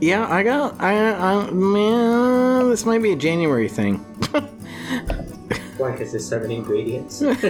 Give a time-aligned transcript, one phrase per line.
[0.00, 0.80] Yeah, I got.
[0.80, 3.96] I, I man, this might be a January thing.
[5.76, 5.92] Why?
[5.92, 7.20] Because there's seven ingredients.
[7.22, 7.42] it's,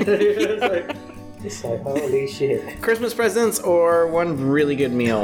[0.61, 0.97] like,
[1.45, 2.83] it's like, holy shit.
[2.83, 5.23] Christmas presents or one really good meal.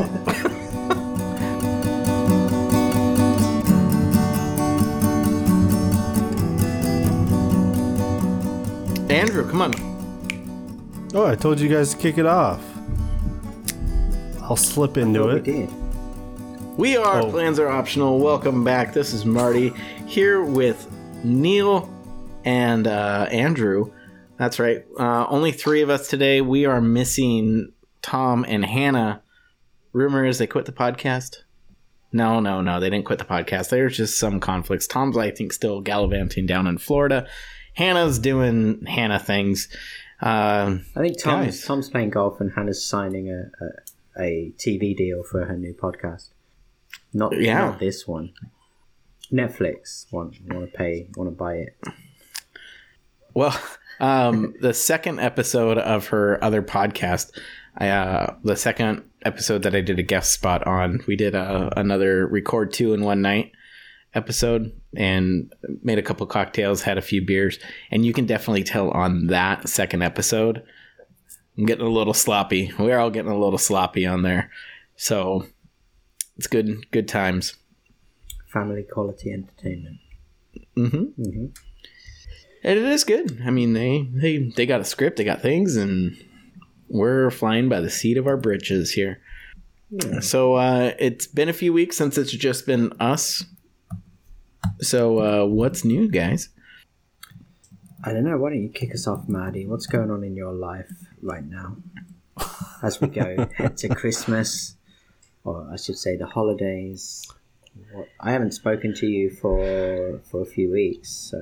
[9.11, 9.75] Andrew, come on.
[11.13, 12.63] Oh, I told you guys to kick it off.
[14.43, 15.86] I'll slip into What we it.
[16.77, 16.81] Did.
[16.81, 17.31] We are Oh.
[17.31, 18.19] Plans Are Optional.
[18.19, 18.93] Welcome back.
[18.93, 19.73] This is Marty
[20.07, 20.87] here with
[21.25, 21.91] Neil
[22.45, 23.93] and uh, Andrew.
[24.39, 24.85] That's right.
[24.99, 26.41] Uh, only three of us today.
[26.41, 29.23] We are missing Tom and Hannah.
[29.93, 31.37] Rumor is they quit the podcast.
[32.13, 32.79] No, no, no.
[32.81, 33.71] They didn't quit the podcast.
[33.71, 34.87] There's just some conflicts.
[34.87, 37.27] Tom's, I think, still gallivanting down in Florida.
[37.75, 39.69] Hannah's doing Hannah things.
[40.21, 41.65] Um, I think Tom's, Guys.
[41.65, 43.51] Tom's playing golf and Hannah's signing a,
[44.21, 46.29] a, a TV deal for her new podcast.
[47.13, 47.59] Not, Yeah.
[47.61, 48.33] not this one.
[49.33, 51.77] Netflix want want to pay want to buy it.
[53.35, 53.59] Well,
[54.01, 57.33] um, the second episode of her other podcast,
[57.77, 61.71] I, uh, the second episode that I did a guest spot on, we did uh,
[61.77, 63.53] another record two in one night
[64.15, 67.59] episode and made a couple cocktails, had a few beers,
[67.91, 70.63] and you can definitely tell on that second episode.
[71.59, 72.73] I'm getting a little sloppy.
[72.79, 74.51] We're all getting a little sloppy on there,
[74.95, 75.47] so
[76.37, 76.91] it's good.
[76.91, 77.55] Good times.
[78.49, 79.99] Family quality entertainment.
[80.77, 81.23] Mm-hmm.
[81.23, 81.47] hmm
[82.63, 83.43] And it is good.
[83.45, 86.17] I mean, they they they got a script, they got things, and
[86.89, 89.21] we're flying by the seat of our britches here.
[90.21, 93.45] So uh, it's been a few weeks since it's just been us.
[94.81, 96.49] So uh, what's new, guys?
[98.05, 98.37] I don't know.
[98.37, 99.67] Why don't you kick us off, Maddie?
[99.67, 100.91] What's going on in your life
[101.23, 101.77] right now?
[102.83, 104.76] As we go head to Christmas,
[105.47, 107.27] or I should say the holidays.
[107.93, 111.09] What, I haven't spoken to you for for a few weeks.
[111.31, 111.39] So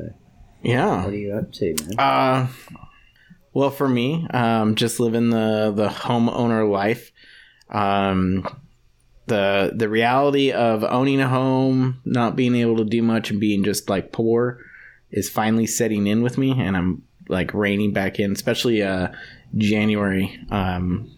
[0.62, 1.04] Yeah.
[1.04, 1.98] what are you up to, man?
[1.98, 2.46] Uh,
[3.52, 7.12] well, for me, um, just living the the homeowner life.
[7.70, 8.46] Um,
[9.26, 13.64] the the reality of owning a home, not being able to do much, and being
[13.64, 14.58] just like poor,
[15.10, 18.32] is finally setting in with me, and I'm like reining back in.
[18.32, 19.08] Especially uh,
[19.56, 21.10] January, um,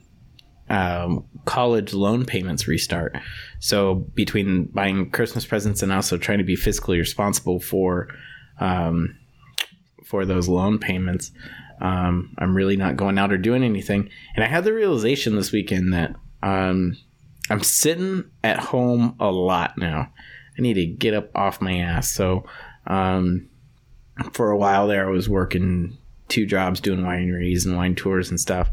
[0.69, 3.17] um, college loan payments restart.
[3.61, 8.09] So between buying Christmas presents and also trying to be fiscally responsible for.
[8.59, 9.17] Um,
[10.07, 11.33] for those loan payments.
[11.81, 14.09] Um, I'm really not going out or doing anything.
[14.35, 16.97] And I had the realization this weekend that um,
[17.51, 20.11] I'm sitting at home a lot now.
[20.59, 22.11] I need to get up off my ass.
[22.11, 22.47] So
[22.87, 23.49] um,
[24.33, 25.99] for a while there, I was working
[26.29, 28.71] two jobs doing wineries and wine tours and stuff.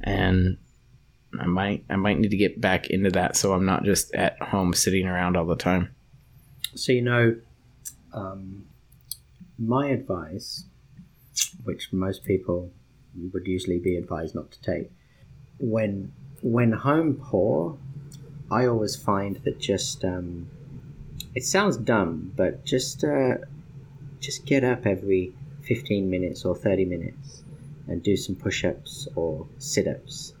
[0.00, 0.56] And
[1.38, 4.40] I might I might need to get back into that so I'm not just at
[4.40, 5.94] home sitting around all the time.
[6.74, 7.36] So you know,
[8.12, 8.66] um,
[9.58, 10.64] my advice,
[11.64, 12.70] which most people
[13.32, 14.90] would usually be advised not to take,
[15.58, 17.78] when when home poor,
[18.50, 20.48] I always find that just um,
[21.34, 23.38] it sounds dumb, but just uh,
[24.20, 25.32] just get up every
[25.62, 27.42] fifteen minutes or thirty minutes
[27.88, 30.34] and do some push-ups or sit-ups,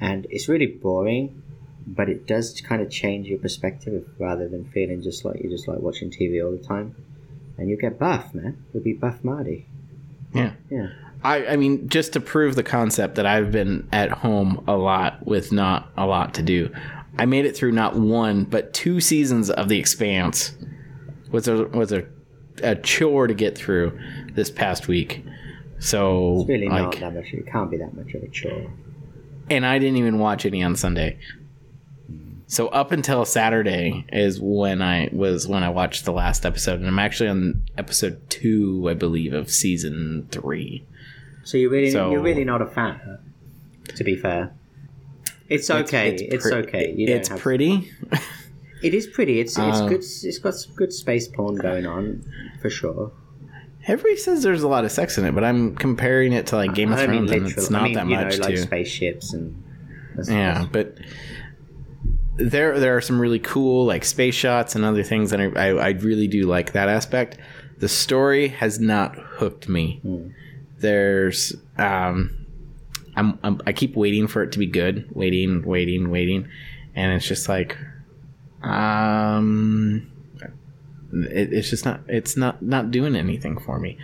[0.00, 1.42] and it's really boring
[1.86, 5.68] but it does kind of change your perspective rather than feeling just like you're just
[5.68, 6.96] like watching TV all the time.
[7.58, 8.62] And you get buff, man.
[8.74, 9.66] You'll be buff Marty.
[10.34, 10.52] Yeah.
[10.68, 10.88] Yeah.
[11.22, 15.24] I, I mean, just to prove the concept that I've been at home a lot
[15.24, 16.74] with not a lot to do,
[17.18, 20.54] I made it through not one but two seasons of The Expanse.
[21.30, 22.04] Was a was a,
[22.62, 23.98] a chore to get through
[24.32, 25.24] this past week.
[25.78, 27.26] So It's really not like, that much.
[27.32, 28.70] It can't be that much of a chore.
[29.50, 31.18] And I didn't even watch any on Sunday.
[32.48, 36.86] So up until Saturday is when I was when I watched the last episode, and
[36.88, 40.84] I'm actually on episode two, I believe, of season three.
[41.44, 43.00] So you're really So- you're really not a fan.
[43.04, 43.16] huh?
[43.96, 44.52] To be fair,
[45.48, 46.14] it's okay.
[46.14, 46.92] It's, pre- okay.
[46.96, 47.90] You it's pretty.
[48.82, 49.40] It is pretty.
[49.40, 50.00] It's it's Uh, good.
[50.00, 52.24] It's got some good space porn going on
[52.60, 53.10] for sure.
[53.88, 56.74] Everybody says there's a lot of sex in it, but I'm comparing it to like
[56.74, 58.38] Game of I mean Thrones, and it's not I mean, that you much.
[58.38, 58.62] know, like too.
[58.62, 59.62] spaceships and.
[60.28, 60.96] Yeah, but
[62.36, 65.88] there there are some really cool like space shots and other things, and I, I,
[65.90, 67.38] really do like that aspect.
[67.78, 70.00] The story has not hooked me.
[70.02, 70.28] Hmm.
[70.78, 72.46] There's um,
[73.16, 76.48] I'm, I'm I keep waiting for it to be good, waiting, waiting, waiting,
[76.94, 77.76] and it's just like,
[78.62, 80.10] um,
[81.24, 83.98] it, it's just not it's not not doing anything for me.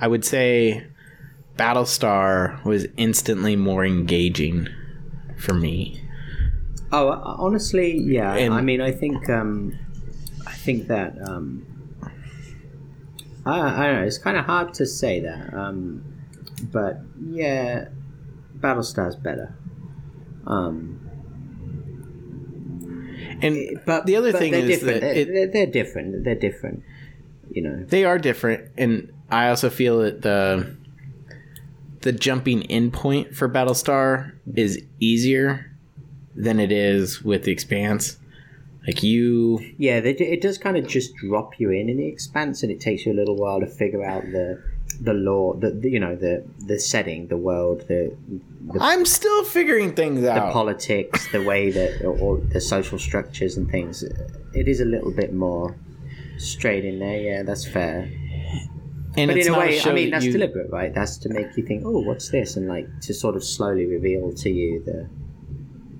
[0.00, 0.86] I would say
[1.56, 4.68] Battlestar was instantly more engaging
[5.36, 6.00] for me.
[6.92, 8.34] Oh, honestly, yeah.
[8.34, 9.76] And- I mean, I think um,
[10.46, 11.66] I think that um,
[13.46, 14.06] I, I don't know.
[14.06, 16.04] It's kind of hard to say that, um,
[16.72, 17.00] but
[17.30, 17.88] yeah,
[18.58, 19.56] Battlestar's better.
[20.46, 21.03] Um,
[23.42, 25.00] And but the other but thing is different.
[25.00, 26.24] that they're, it- they're, they're different.
[26.24, 26.82] They're different.
[27.50, 27.84] You know.
[27.86, 30.74] they are different, and I also feel that the
[32.00, 35.70] the jumping in point for Battlestar is easier
[36.34, 38.18] than it is with the Expanse.
[38.86, 42.62] Like you, Yeah, they, it does kind of just drop you in in the expanse,
[42.62, 44.62] and it takes you a little while to figure out the
[45.00, 48.16] the lore, the, the you know the the setting, the world, the
[48.66, 50.46] the, I'm still figuring things out.
[50.46, 54.02] the politics, the way that or, the social structures and things.
[54.54, 55.76] It is a little bit more
[56.38, 57.20] straight in there.
[57.20, 58.10] Yeah, that's fair.
[59.16, 60.92] and But it's in a way, show I mean, that's you- deliberate, right?
[60.94, 64.32] That's to make you think, oh, what's this, and like to sort of slowly reveal
[64.32, 65.08] to you the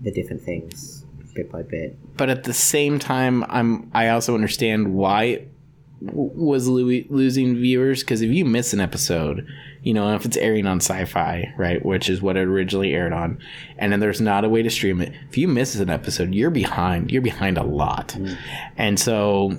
[0.03, 1.05] the different things
[1.35, 1.97] bit by bit.
[2.17, 5.47] but at the same time, I'm I also understand why
[6.13, 9.47] was losing viewers because if you miss an episode,
[9.83, 13.39] you know if it's airing on Sci-Fi, right, which is what it originally aired on,
[13.79, 15.13] and then there's not a way to stream it.
[15.29, 17.11] If you miss an episode, you're behind.
[17.11, 18.37] You're behind a lot, mm.
[18.77, 19.59] and so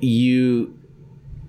[0.00, 0.76] you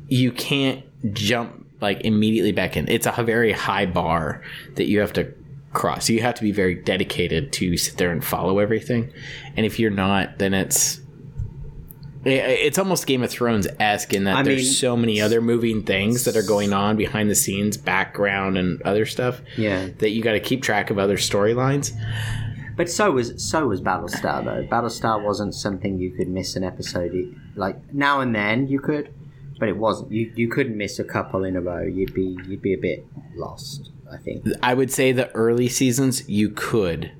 [0.07, 0.83] you can't
[1.13, 2.87] jump like immediately back in.
[2.87, 4.43] It's a very high bar
[4.75, 5.33] that you have to
[5.73, 6.09] cross.
[6.09, 9.11] You have to be very dedicated to sit there and follow everything.
[9.57, 11.00] And if you're not, then it's
[12.23, 15.83] it's almost Game of Thrones esque in that I there's mean- so many other moving
[15.83, 20.21] things that are going on behind the scenes, background and other stuff Yeah, that you
[20.21, 21.91] got to keep track of other storylines.
[22.77, 24.67] but so was so was Battlestar though.
[24.69, 27.11] Battlestar wasn't something you could miss an episode.
[27.55, 29.13] Like now and then you could,
[29.59, 30.11] but it wasn't.
[30.11, 31.83] You you couldn't miss a couple in a row.
[31.83, 33.89] You'd be you'd be a bit lost.
[34.11, 34.45] I think.
[34.61, 37.11] I would say the early seasons you could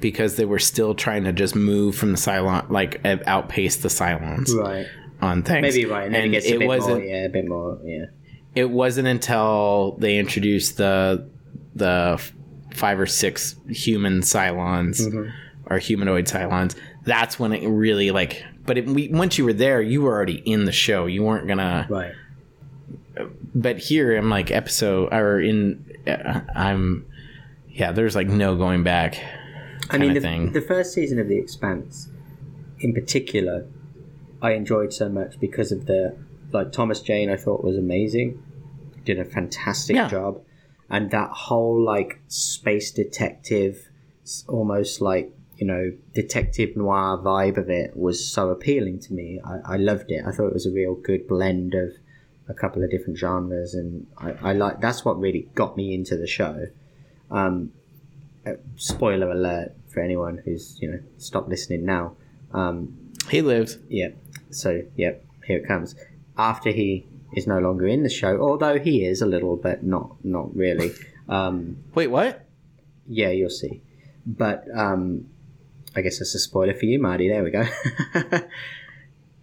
[0.00, 3.88] because they were still trying to just move from the Cylon, like uh, outpace the
[3.88, 4.86] Cylons Right.
[5.20, 5.62] on things.
[5.62, 6.06] Maybe right.
[6.06, 6.98] And then it it wasn't.
[6.98, 7.06] more.
[7.06, 7.78] Yeah, a bit more.
[7.84, 8.06] Yeah.
[8.54, 11.28] It wasn't until they introduced the
[11.74, 12.20] the
[12.74, 15.30] five or six human Cylons Mm-hmm.
[15.72, 16.74] or humanoid Cylons.
[17.04, 18.44] That's when it really like.
[18.66, 21.06] But it, we, once you were there, you were already in the show.
[21.06, 21.86] You weren't gonna.
[21.88, 22.12] Right.
[23.54, 25.84] But here, I'm like episode or in.
[26.06, 27.06] Uh, I'm.
[27.68, 29.22] Yeah, there's like no going back.
[29.90, 30.52] I mean, the, thing.
[30.52, 32.08] the first season of The Expanse,
[32.78, 33.66] in particular,
[34.42, 36.16] I enjoyed so much because of the
[36.52, 37.30] like Thomas Jane.
[37.30, 38.42] I thought was amazing,
[39.04, 40.08] did a fantastic Yeah.
[40.08, 40.42] job,
[40.88, 43.88] and that whole like space detective,
[44.48, 49.40] almost like you know detective noir vibe of it was so appealing to me.
[49.44, 50.24] I, I loved it.
[50.26, 51.92] I thought it was a real good blend of
[52.48, 56.16] a couple of different genres, and I, I like that's what really got me into
[56.16, 56.66] the show.
[57.30, 57.72] Um,
[58.46, 62.16] uh, spoiler alert for anyone who's you know stopped listening now.
[62.52, 63.78] Um, He lives.
[63.88, 64.08] yeah,
[64.50, 65.94] so yep, here it comes.
[66.36, 70.24] After he is no longer in the show, although he is a little, but not
[70.24, 70.92] not really.
[71.28, 72.44] Um, Wait, what?
[73.06, 73.82] yeah, you'll see.
[74.26, 75.26] But um,
[75.94, 77.28] I guess that's a spoiler for you, Marty.
[77.28, 77.66] There we go.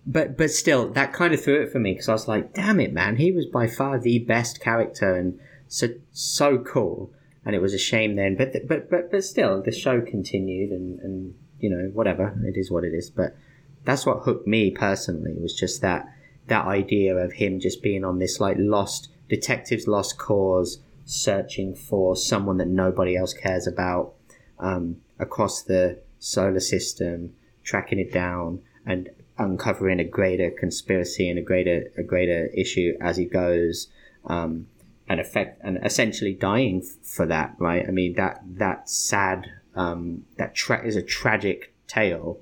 [0.05, 2.79] but but still, that kind of threw it for me because I was like, damn
[2.79, 5.39] it, man, he was by far the best character and
[5.69, 7.11] so so cool.
[7.47, 10.99] And it was a shame then, but but but but still, the show continued and
[10.99, 13.09] and you know whatever it is what it is.
[13.09, 13.37] But
[13.85, 16.05] that's what hooked me personally was just that
[16.47, 22.15] that idea of him just being on this like lost detective's lost cause searching for
[22.17, 24.13] someone that nobody else cares about
[24.59, 31.41] um, across the solar system tracking it down and uncovering a greater conspiracy and a
[31.41, 33.87] greater a greater issue as he goes
[34.25, 34.67] um,
[35.09, 40.23] and effect and essentially dying f- for that right i mean that that sad um,
[40.37, 42.39] that tra- is a tragic tale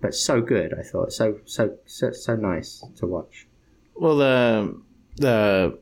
[0.00, 3.46] but so good i thought so so so, so nice to watch
[3.94, 4.80] Well, the
[5.16, 5.78] the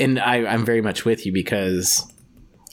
[0.00, 2.06] and I, I'm very much with you because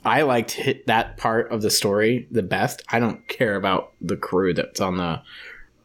[0.03, 2.83] I liked hit that part of the story the best.
[2.89, 5.21] I don't care about the crew that's on the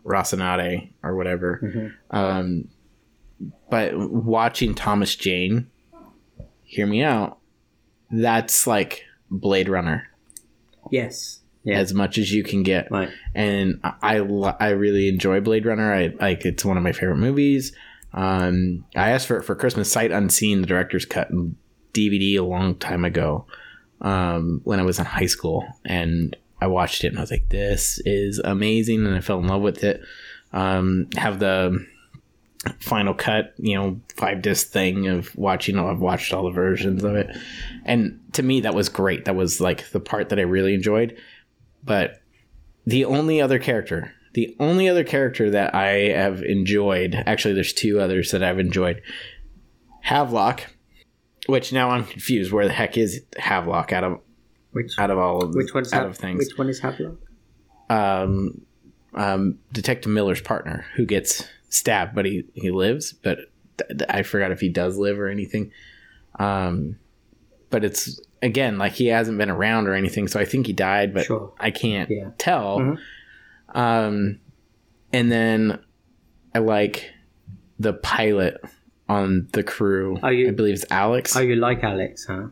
[0.05, 1.95] Rocinante or whatever.
[2.11, 2.69] Um,
[3.71, 5.71] but watching Thomas Jane,
[6.71, 7.39] hear me out.
[8.11, 10.11] That's like Blade Runner
[10.91, 15.41] yes yeah as much as you can get right and I I, I really enjoy
[15.41, 15.93] Blade Runner.
[15.93, 17.73] I like it's one of my favorite movies.
[18.13, 21.31] Um, I asked for it for Christmas, sight unseen, the director's cut
[21.93, 23.47] DVD a long time ago
[24.01, 27.51] um, when I was in high school, and I watched it and I was like,
[27.51, 30.01] "This is amazing," and I fell in love with it.
[30.53, 31.87] Um, have the
[32.81, 35.79] final cut, you know, five disc thing of watching.
[35.79, 37.35] I've watched all the versions of it,
[37.85, 39.25] and to me, that was great.
[39.25, 41.17] That was like the part that I really enjoyed.
[41.83, 42.21] But
[42.87, 47.99] the only other character The only other character that I have enjoyed, actually, there's two
[48.01, 49.03] others that I've enjoyed.
[50.03, 50.67] Havelock,
[51.47, 52.53] which now I'm confused.
[52.53, 54.21] Where the heck is Havelock out of
[54.73, 56.39] Which out of all of which one's out Hav- of things?
[56.47, 57.17] Which one is Havelock?
[57.89, 58.61] um,
[59.15, 63.13] um, Detective Miller's partner who gets stabbed, but he, he lives.
[63.15, 63.39] But
[63.79, 65.73] th- th- I forgot if he does live or anything.
[66.39, 66.99] Um,
[67.71, 71.15] but it's again like he hasn't been around or anything, so I think he died,
[71.15, 71.53] but Sure.
[71.59, 72.31] I can't Yeah.
[72.39, 72.79] tell.
[72.79, 72.99] Mhm.
[73.75, 74.41] Um,
[75.13, 75.79] and then
[76.55, 77.11] I like
[77.79, 78.61] the pilot
[79.09, 80.19] on the crew.
[80.23, 81.35] Oh, you- I believe it's Alex.
[81.37, 82.49] Oh, you like Alex, huh?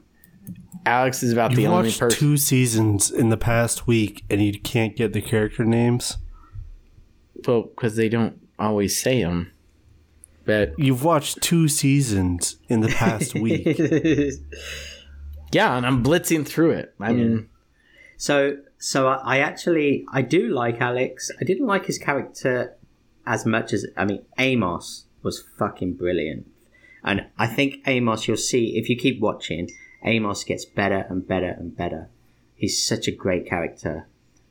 [0.86, 2.10] Alex is about the You only person.
[2.10, 6.16] two seasons in the past week and you can't get the character names.
[7.46, 9.52] well, because they don't always say them.
[10.44, 13.78] But You've watched two seasons in the past week.
[15.52, 16.94] Yeah, and I'm blitzing through it.
[17.00, 17.48] I mean,
[18.16, 21.30] So, so I, I actually I do like Alex.
[21.40, 22.76] I didn't like his character
[23.26, 26.46] as much as I mean Amos was fucking brilliant,
[27.04, 29.70] and I think Amos you'll see if you keep watching,
[30.04, 32.08] Amos gets better and better and better.
[32.54, 34.08] He's such a great character.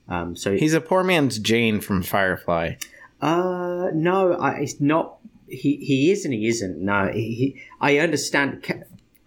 [0.07, 2.75] Um, so he's a poor man's Jayne from Firefly.
[3.21, 5.17] Uh, no, I, it's not.
[5.47, 6.79] He he is and he isn't.
[6.79, 8.65] No, he, he I understand.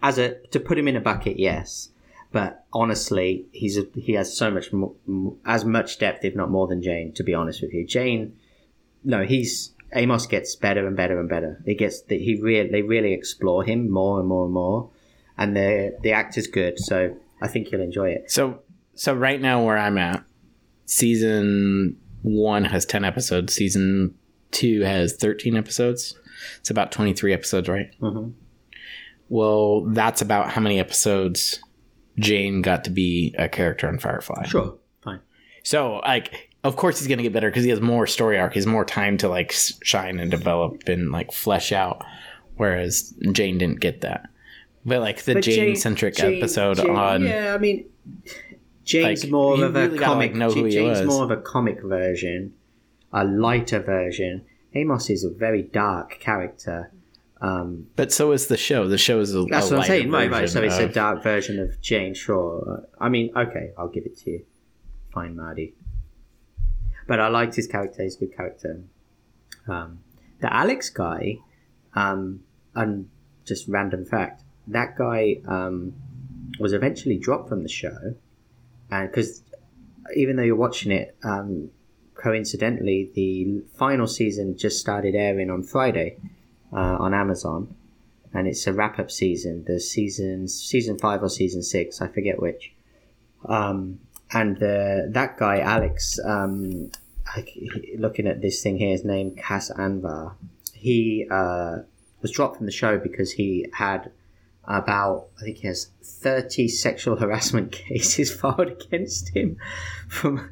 [0.03, 1.89] As a to put him in a bucket, yes,
[2.31, 4.93] but honestly, he's a, he has so much more,
[5.45, 7.13] as much depth, if not more than Jayne.
[7.13, 8.35] To be honest with you, Jayne.
[9.03, 11.61] No, he's Amos gets better and better and better.
[11.65, 14.89] He gets that he really they really explore him more and more and more,
[15.37, 16.79] and the the act is good.
[16.79, 18.31] So I think you'll enjoy it.
[18.31, 18.59] So,
[18.93, 20.23] so right now where I'm at,
[20.85, 23.53] season one has ten episodes.
[23.53, 24.13] Season
[24.51, 26.17] two has thirteen episodes.
[26.59, 27.89] It's about twenty three episodes, right?
[28.01, 28.33] Mhm.
[29.29, 31.61] Well, that's about how many episodes
[32.19, 34.45] Jayne got to be a character on Firefly.
[34.47, 35.19] Sure, fine.
[35.63, 38.53] So, like, of course he's gonna get better because he has more story arc.
[38.53, 42.03] He has more time to like shine and develop and like flesh out.
[42.57, 44.27] Whereas Jayne didn't get that.
[44.85, 47.85] But like the Jayne centric episode Jayne- on Yeah, I mean,
[48.85, 50.31] Jayne's Like, more of a really gotta, comic.
[50.31, 51.07] like, know who he Jayne's was.
[51.07, 52.53] more of a comic version,
[53.13, 54.43] a lighter version.
[54.73, 56.91] Amos is a very dark character.
[57.41, 58.87] Um, But so is the show.
[58.87, 60.11] The show is a, that's a what I'm saying.
[60.11, 60.49] Right, right.
[60.49, 62.13] So it's a dark version of Jayne.
[62.13, 62.83] Sure.
[62.99, 64.45] I mean, okay, I'll give it to you.
[65.13, 65.73] Fine, Marty.
[67.07, 68.03] But I liked his character.
[68.03, 68.81] He's a good character.
[69.67, 69.99] Um,
[70.39, 71.37] the Alex guy,
[71.93, 72.41] um,
[72.75, 73.09] and
[73.45, 75.93] just random fact, that guy um,
[76.59, 78.15] was eventually dropped from the show,
[78.99, 79.43] because
[80.15, 81.71] even though you're watching it, um,
[82.15, 86.17] coincidentally, the final season just started airing on Friday
[86.73, 87.75] uh, on Amazon,
[88.33, 89.63] and it's a wrap up season.
[89.65, 92.73] The seasons season five or season six, I forget which.
[93.45, 93.99] Um,
[94.33, 96.91] and the that guy Alex, um,
[97.97, 100.35] looking at this thing here, his name Cas Anvar.
[100.73, 101.79] He uh,
[102.21, 104.11] was dropped from the show because he had
[104.77, 109.57] about I think he has thirty sexual harassment cases filed against him
[110.07, 110.51] from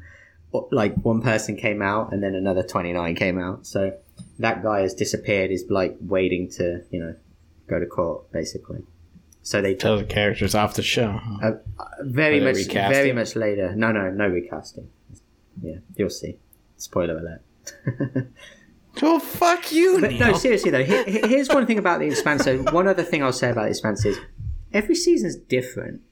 [0.70, 3.64] like one person came out and then another 29 came out.
[3.66, 3.96] So
[4.40, 7.14] that guy has disappeared is like waiting to you know
[7.68, 8.82] go to court basically.
[9.42, 11.18] So they tell the characters off the show.
[11.42, 12.90] uh, uh, very much recasting?
[12.90, 13.74] very much later.
[13.74, 14.88] No no no recasting.
[15.62, 16.38] Yeah you'll see.
[16.76, 17.42] Spoiler alert
[19.02, 22.44] Well, fuck you, But no, seriously though, here, here- here's one thing about the Expanse.
[22.44, 24.18] So one other thing I'll say about the Expanse is
[24.72, 26.02] every season's different.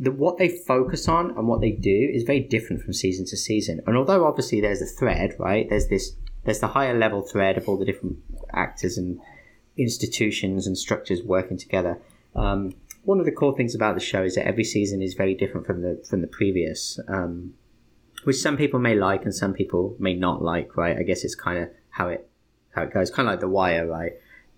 [0.00, 3.36] The what they focus on and what they do is very different from season to
[3.36, 3.80] season.
[3.86, 5.68] And although obviously there's a thread, right?
[5.68, 8.16] There's this there's the higher level thread of all the different
[8.52, 9.20] actors and
[9.76, 11.98] institutions and structures working together.
[12.34, 15.34] Um, one of the cool things about the show is that every season is very
[15.34, 16.98] different from the from the previous.
[17.08, 17.54] Um,
[18.24, 20.96] which some people may like and some people may not like, right?
[20.96, 22.28] I guess it's kind of how it
[22.72, 24.12] how it goes, kind of like The Wire, right?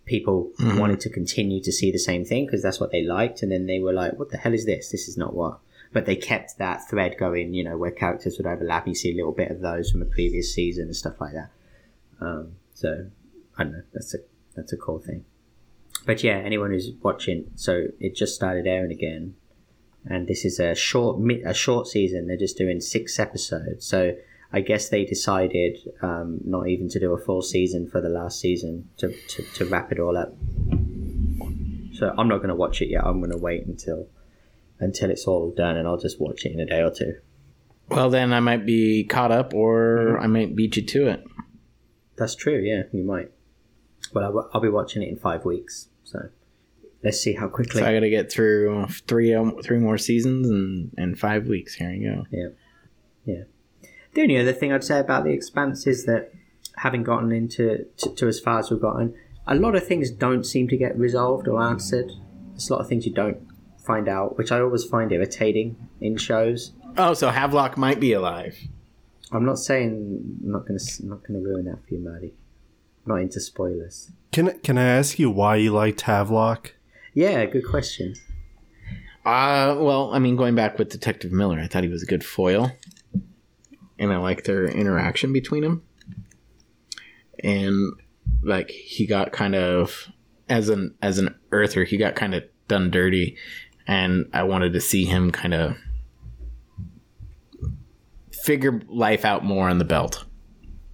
[0.05, 3.51] People wanted to continue to see the same thing because that's what they liked, and
[3.51, 4.89] then they were like, "What the hell is this?
[4.89, 5.59] This is not what."
[5.93, 8.87] But they kept that thread going, you know, where characters would overlap.
[8.87, 11.49] You see a little bit of those from a previous season and stuff like that.
[12.19, 13.07] Um, so
[13.57, 13.83] I don't know.
[13.93, 14.17] That's a
[14.55, 15.25] that's a cool thing.
[16.05, 19.35] But yeah, anyone who's watching, so it just started airing again
[20.07, 22.27] and this is a short a short season.
[22.27, 24.15] They're just doing six episodes, so
[24.55, 28.39] I guess they decided um, not even to do a full season for the last
[28.39, 30.33] season to, to, to wrap it all up.
[31.95, 33.03] So I'm not going to watch it yet.
[33.05, 34.07] I'm going to wait until
[34.79, 37.15] until it's all done, and I'll just watch it in a day or two.
[37.89, 41.25] Well, then I might be caught up, or I might beat you to it.
[42.15, 42.57] That's true.
[42.57, 43.31] Yeah, you might.
[44.13, 46.29] Well, I'll, I'll be watching it in five weeks, so
[47.03, 47.81] let's see how quickly.
[47.81, 51.75] So I got to get through three um, three more seasons and and five weeks.
[51.75, 52.25] Here you go.
[54.15, 56.31] The only other thing I'd say about the Expanse is that
[56.77, 59.13] having gotten into to, to as far as we've gotten,
[59.45, 62.11] a lot of things don't seem to get resolved or answered.
[62.51, 63.45] There's a lot of things you don't
[63.77, 66.71] find out, which I always find irritating in shows.
[66.97, 68.57] Oh, so Havelock might be alive.
[69.33, 72.33] I'm not saying I'm not gonna I'm not gonna ruin that for you, Maddie.
[73.05, 74.11] I'm not into spoilers.
[74.31, 76.73] Can can I ask you why you liked Havelock?
[77.13, 78.15] Yeah, good question.
[79.25, 82.23] Uh, well, I mean, going back with Detective Miller, I thought he was a good
[82.23, 82.71] foil,
[83.99, 85.83] and I like their interaction between them.
[87.43, 87.93] And
[88.43, 90.07] like he got kind of
[90.49, 93.37] as an as an Earther, he got kind of done dirty,
[93.87, 95.75] and I wanted to see him kind of
[98.31, 100.25] figure life out more on the belt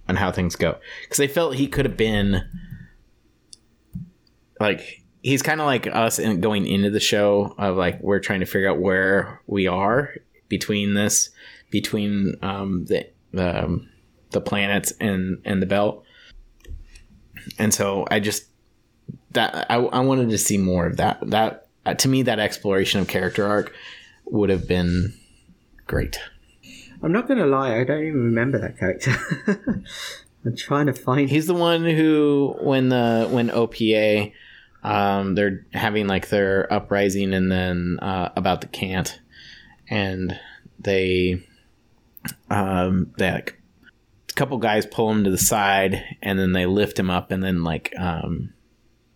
[0.08, 2.42] on how things go because I felt he could have been
[4.58, 8.40] like he's kind of like us in going into the show of like we're trying
[8.40, 10.14] to figure out where we are
[10.48, 11.30] between this
[11.72, 13.88] between um, the the um,
[14.30, 16.04] the planets and and the belt
[17.58, 18.44] and so I just
[19.32, 23.00] that I, I wanted to see more of that that uh, to me that exploration
[23.00, 23.74] of character arc
[24.26, 25.12] would have been
[25.88, 26.20] great
[27.02, 29.12] I'm not gonna lie, I don't even remember that character.
[30.44, 31.28] I'm trying to find.
[31.28, 34.32] He's the one who, when the when OPA,
[34.84, 39.20] um, they're having like their uprising, and then uh, about the Cant,
[39.88, 40.38] and
[40.78, 41.44] they,
[42.50, 43.58] um, they like
[44.30, 47.42] a couple guys pull him to the side, and then they lift him up, and
[47.42, 48.52] then like, um,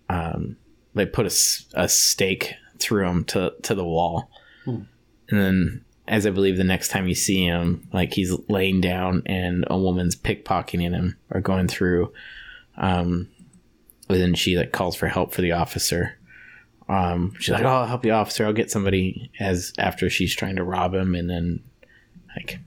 [0.08, 0.56] um,
[0.94, 4.30] they put a, a stake through him to to the wall,
[5.28, 9.22] and then as I believe the next time you see him, like he's laying down
[9.26, 12.12] and a woman's pickpocketing him or going through.
[12.76, 13.28] Um,
[14.06, 16.16] but then she like calls for help for the officer.
[16.88, 18.46] Um, she's like, "Oh, I'll help the officer.
[18.46, 21.64] I'll get somebody." As after she's trying to rob him, and then
[22.36, 22.60] like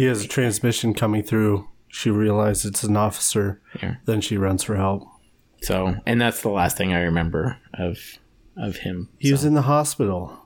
[0.00, 1.68] He has a transmission coming through.
[1.88, 3.60] She realizes it's an officer.
[3.82, 3.96] Yeah.
[4.06, 5.06] Then she runs for help.
[5.60, 7.98] so, and that's the last thing I remember of
[8.56, 9.10] of him.
[9.18, 10.38] He was in the hospital.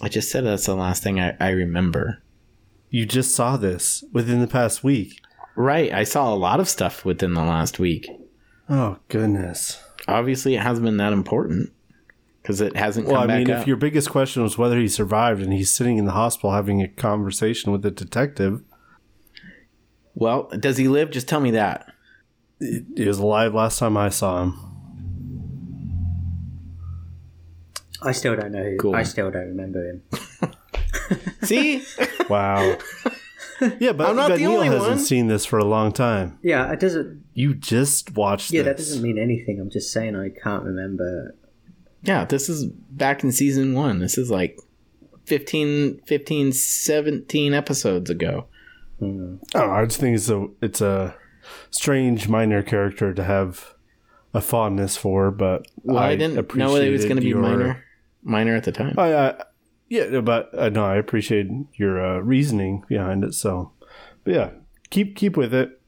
[0.00, 2.22] I just said that's the last thing I, I remember.
[2.88, 5.20] You just saw this within the past week.
[5.54, 8.08] Right, I saw a lot of stuff within the last week.
[8.70, 9.82] Oh goodness.
[10.06, 11.72] Obviously, it hasn't been that important
[12.40, 13.60] because it hasn't Well, I mean, up.
[13.60, 16.80] if your biggest question was whether he survived and he's sitting in the hospital having
[16.80, 18.62] a conversation with the detective,
[20.20, 21.10] Well, does he live?
[21.10, 21.92] Just tell me that.
[22.60, 24.54] he was alive last time I saw him.
[28.02, 28.62] I still don't know.
[28.62, 28.94] Who, Cool.
[28.96, 30.02] I still don't remember him.
[31.42, 31.82] See,
[32.28, 32.78] Wow.
[33.80, 34.98] yeah, but, I'm not but the Neil only hasn't one.
[34.98, 36.38] seen this for a long time.
[36.42, 37.24] Yeah, it doesn't.
[37.34, 38.88] You just watched Yeah, that this.
[38.88, 39.58] doesn't mean anything.
[39.60, 41.34] I'm just saying I can't remember.
[42.02, 43.98] yeah, this is back in season one.
[44.00, 44.58] This is like
[45.26, 48.46] 15, 15 17 episodes ago.
[48.98, 49.36] Hmm.
[49.54, 51.14] I don't know, I just think it's a it's a
[51.70, 53.74] strange minor character to have
[54.34, 57.84] a fondness for, but Well, I, didn't know it was going to be your- minor,
[58.22, 58.94] minor at the time.
[58.98, 59.42] I, I
[59.88, 63.32] yeah, but uh, no, I appreciate your uh, reasoning behind it.
[63.34, 63.72] So,
[64.24, 64.50] but yeah,
[64.90, 65.80] keep keep with it.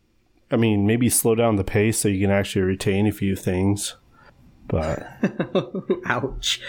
[0.51, 3.97] I mean, maybe slow down the pace so you can actually retain a few things.
[4.69, 5.07] But
[6.07, 6.61] Ouch.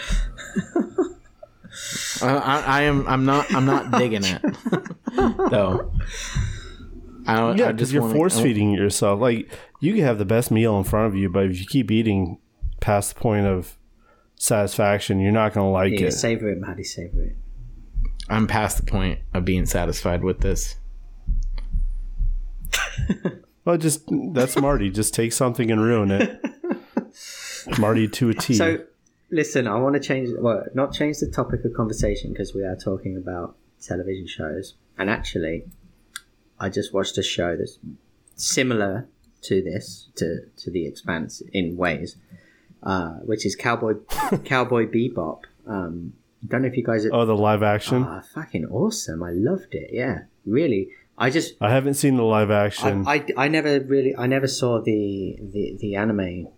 [2.20, 3.06] I, I, I am.
[3.08, 3.52] I'm not.
[3.54, 4.42] I'm not digging it
[5.50, 5.92] though.
[7.26, 9.20] I, don't- yeah, I because you're wanna- force feeding yourself.
[9.20, 11.90] Like you can have the best meal in front of you, but if you keep
[11.90, 12.38] eating
[12.80, 13.76] past the point of
[14.36, 16.12] satisfaction, you're not going to like Yeah, it.
[16.12, 16.82] savor it, Maddie.
[16.84, 17.36] Savor it.
[18.28, 20.76] I'm past the point of being satisfied with this.
[23.64, 24.90] Well, just that's Marty.
[24.90, 26.40] just take something and ruin it.
[27.78, 28.54] Marty to a T.
[28.54, 28.78] So,
[29.30, 30.30] listen, I want to change.
[30.36, 34.74] Well, not change the topic of conversation because we are talking about television shows.
[34.98, 35.64] And actually,
[36.58, 37.78] I just watched a show that's
[38.36, 39.08] similar
[39.42, 42.16] to this, to to The Expanse in ways,
[42.82, 43.94] uh, which is Cowboy
[44.44, 45.42] Cowboy Bebop.
[45.66, 46.14] Um,
[46.46, 47.06] don't know if you guys.
[47.10, 48.04] Oh, the live action.
[48.04, 49.22] Ah, fucking awesome!
[49.22, 49.90] I loved it.
[49.92, 50.90] Yeah, really.
[51.18, 53.04] I just I haven't seen the live action.
[53.06, 56.48] I, I, I never really I never saw the the, the anime,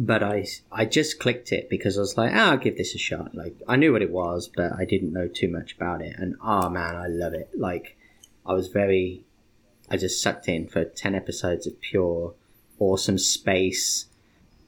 [0.00, 2.98] but I I just clicked it because I was like, ah, I'll give this a
[2.98, 3.34] shot.
[3.34, 6.14] Like I knew what it was, but I didn't know too much about it.
[6.16, 7.50] And oh man, I love it.
[7.56, 7.96] Like
[8.46, 9.24] I was very,
[9.90, 12.34] I just sucked in for ten episodes of pure
[12.78, 14.06] awesome space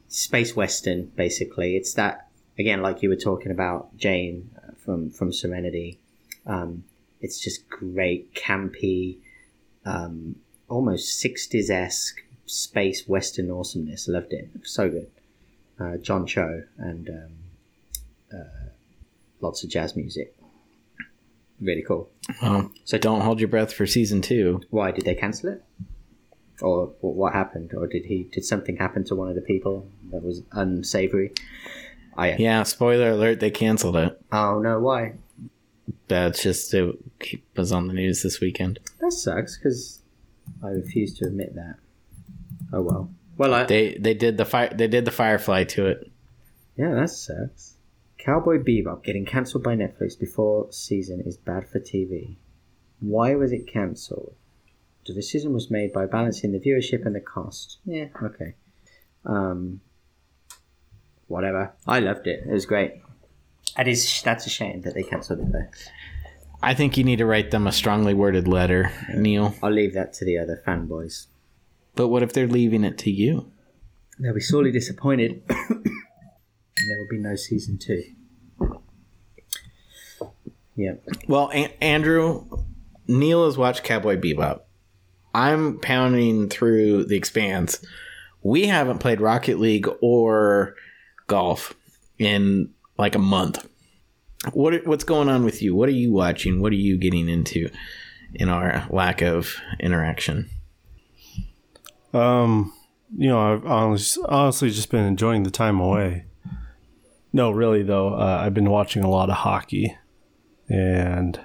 [0.08, 1.12] space western.
[1.14, 6.00] Basically, it's that again, like you were talking about Jayne uh, from from Serenity.
[6.44, 6.82] Um,
[7.20, 9.18] it's just great, campy,
[9.84, 10.36] um,
[10.68, 14.08] almost 60s esque space western awesomeness.
[14.08, 14.48] Loved it.
[14.64, 15.10] So good.
[15.80, 18.68] Uh, John Cho and um, uh,
[19.40, 20.36] lots of jazz music.
[21.60, 22.10] Really cool.
[22.42, 24.60] Well, so don't hold your breath for season two.
[24.70, 25.64] Why did they cancel it?
[26.60, 27.72] Or what happened?
[27.74, 28.24] Or did he?
[28.24, 31.32] Did something happen to one of the people that was unsavory?
[32.16, 34.20] I Yeah, spoiler alert, they canceled it.
[34.32, 34.78] Oh no!
[34.80, 35.14] Why?
[36.08, 36.96] That's just it
[37.56, 38.80] was on the news this weekend.
[39.00, 40.02] That sucks because
[40.62, 41.76] I refuse to admit that.
[42.72, 43.10] Oh well.
[43.40, 46.10] Well, I, They they did the fire they did the Firefly to it.
[46.76, 47.76] yeah, that sucks.
[48.18, 52.36] Cowboy Bebop getting cancelled by Netflix before season is bad for TV.
[53.00, 54.34] Why was it cancelled?
[55.06, 57.78] The decision was made by balancing the viewership and the cost.
[57.86, 58.56] Yeah, okay.
[59.24, 59.80] Um,
[61.26, 61.72] whatever.
[61.86, 62.44] I loved it.
[62.46, 63.00] It was great.
[63.78, 65.66] That is that's a shame that they cancelled it though.
[66.62, 69.54] I think you need to write them a strongly worded letter, Neil.
[69.62, 71.28] I'll leave that to the other fanboys.
[72.00, 73.52] But what if they're leaving it to you?
[74.18, 75.84] They'll be sorely disappointed, and
[76.88, 78.02] there will be no season two.
[80.74, 80.94] Yeah.
[81.28, 82.46] Well, a- Andrew,
[83.06, 84.60] Neil has watched Cowboy Bebop.
[85.34, 87.84] I'm pounding through the expanse.
[88.42, 90.76] We haven't played Rocket League or
[91.26, 91.74] golf
[92.18, 93.68] in like a month.
[94.54, 95.74] What what's going on with you?
[95.74, 96.62] What are you watching?
[96.62, 97.68] What are you getting into
[98.32, 100.48] in our lack of interaction?
[102.12, 102.72] Um,
[103.16, 106.24] you know, I've honestly, honestly just been enjoying the time away.
[107.32, 109.96] No, really though, uh, I've been watching a lot of hockey
[110.68, 111.38] and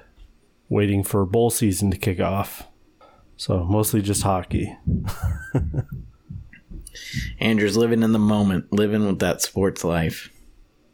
[0.69, 2.67] waiting for bowl season to kick off.
[3.38, 4.75] So mostly just hockey.
[7.39, 10.32] Andrew's living in the moment, living with that sports life.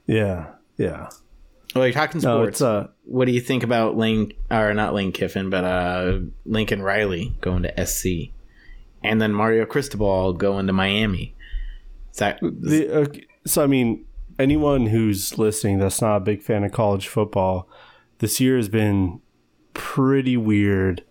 [0.08, 1.10] Yeah, yeah.
[1.76, 2.56] Well, you're talking No, sports.
[2.56, 6.82] it's uh, what do you think about Lane or not Lane Kiffin, but uh, Lincoln
[6.82, 8.32] Riley going to SC,
[9.04, 11.36] and then Mario Cristobal going to Miami?
[12.12, 13.06] Is that the, uh,
[13.46, 14.06] so I mean,
[14.38, 17.70] anyone who's listening that's not a big fan of college football,
[18.20, 19.22] this year has been
[19.74, 21.04] pretty weird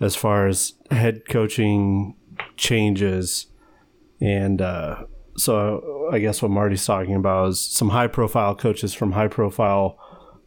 [0.00, 2.14] as far as head coaching
[2.56, 3.46] changes,
[4.20, 5.04] and uh,
[5.36, 9.98] so I guess what Marty's talking about is some high profile coaches from high profile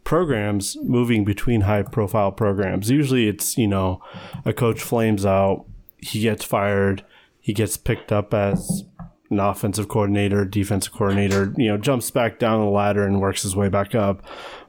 [0.04, 2.90] programs moving between high profile programs.
[2.90, 4.00] Usually it's, you know,
[4.44, 5.66] a coach flames out,
[6.02, 7.04] he gets fired,
[7.40, 8.84] he gets picked up as
[9.30, 13.54] an offensive coordinator, defensive coordinator, you know, jumps back down the ladder and works his
[13.54, 14.22] way back up.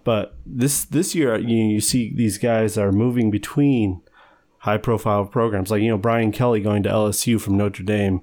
[0.03, 4.01] But this this year, you, you see these guys are moving between
[4.59, 8.21] high profile programs, like you know Brian Kelly going to LSU from Notre Dame.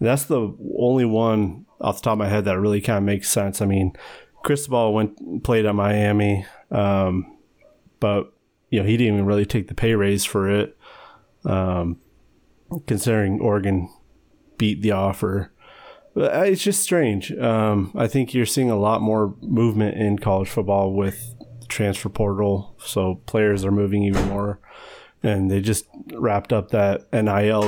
[0.00, 3.30] That's the only one off the top of my head that really kind of makes
[3.30, 3.60] sense.
[3.60, 3.92] I mean,
[4.44, 7.36] Cristobal went played at Miami, um,
[7.98, 8.32] but
[8.70, 10.76] you know he didn't even really take the pay raise for it,
[11.44, 11.98] um,
[12.86, 13.88] considering Oregon
[14.58, 15.52] beat the offer.
[16.16, 17.32] Uh, it's just strange.
[17.32, 21.34] Um, I think you're seeing a lot more movement in college football with
[21.68, 24.60] transfer portal, so players are moving even more.
[25.22, 27.64] And they just wrapped up that NIL,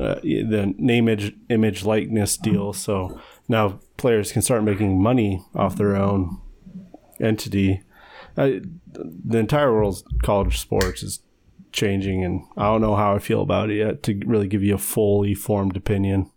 [0.00, 2.72] uh, the name, image, image, likeness deal.
[2.72, 6.40] So now players can start making money off their own
[7.20, 7.82] entity.
[8.36, 8.50] Uh,
[8.92, 11.20] the entire world's college sports is
[11.74, 14.74] changing, and I don't know how I feel about it yet to really give you
[14.76, 16.30] a fully formed opinion.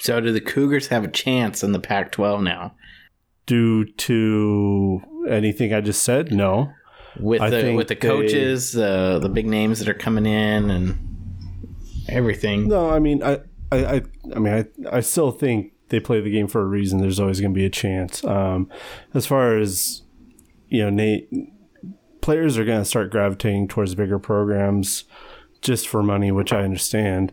[0.00, 0.20] so?
[0.20, 2.74] Do the Cougars have a chance in the Pac-12 now?
[3.46, 6.72] Due to anything I just said, no.
[7.18, 10.70] With I the with the they- coaches, the the big names that are coming in,
[10.70, 10.98] and
[12.08, 12.68] everything.
[12.68, 13.40] No, I mean, I,
[13.72, 14.02] I, I,
[14.34, 17.00] I mean, I, I still think they play the game for a reason.
[17.00, 18.24] There's always going to be a chance.
[18.24, 18.68] Um,
[19.12, 20.02] as far as
[20.68, 21.28] you know, Nate,
[22.20, 25.04] players are going to start gravitating towards bigger programs
[25.60, 27.32] just for money, which I understand.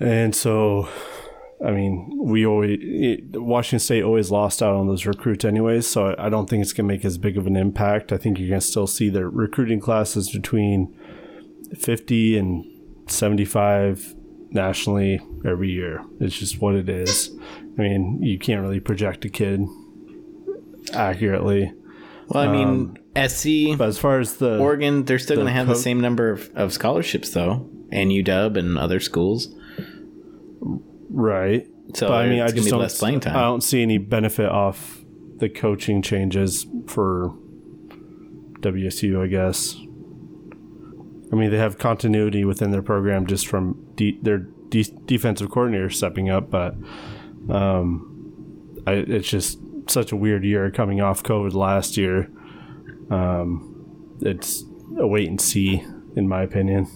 [0.00, 0.88] And so,
[1.64, 5.86] I mean, we always it, Washington State always lost out on those recruits, anyways.
[5.86, 8.12] So I don't think it's going to make as big of an impact.
[8.12, 10.96] I think you're going to still see their recruiting classes between
[11.78, 12.64] fifty and
[13.06, 14.14] seventy-five
[14.50, 16.04] nationally every year.
[16.20, 17.30] It's just what it is.
[17.78, 19.66] I mean, you can't really project a kid
[20.92, 21.72] accurately.
[22.32, 25.58] Well, I mean, SC, But as far as the Oregon, they're still the going to
[25.58, 29.48] have the same number of, of scholarships, though, and UW and other schools.
[31.10, 32.80] right, So but I mean, I just don't.
[32.80, 33.36] less playing time.
[33.36, 35.04] I don't see any benefit off
[35.38, 37.34] the coaching changes for
[38.60, 39.22] WSU.
[39.22, 39.76] I guess.
[41.32, 45.88] I mean, they have continuity within their program just from de- their de- defensive coordinator
[45.90, 46.74] stepping up, but
[47.48, 49.58] um, I, it's just
[49.92, 52.30] such a weird year coming off COVID last year.
[53.10, 54.64] Um, it's
[54.98, 55.84] a wait and see,
[56.16, 56.86] in my opinion.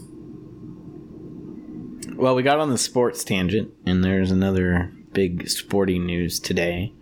[2.16, 6.92] Well, we got on the sports tangent, and there's another big sporting news today.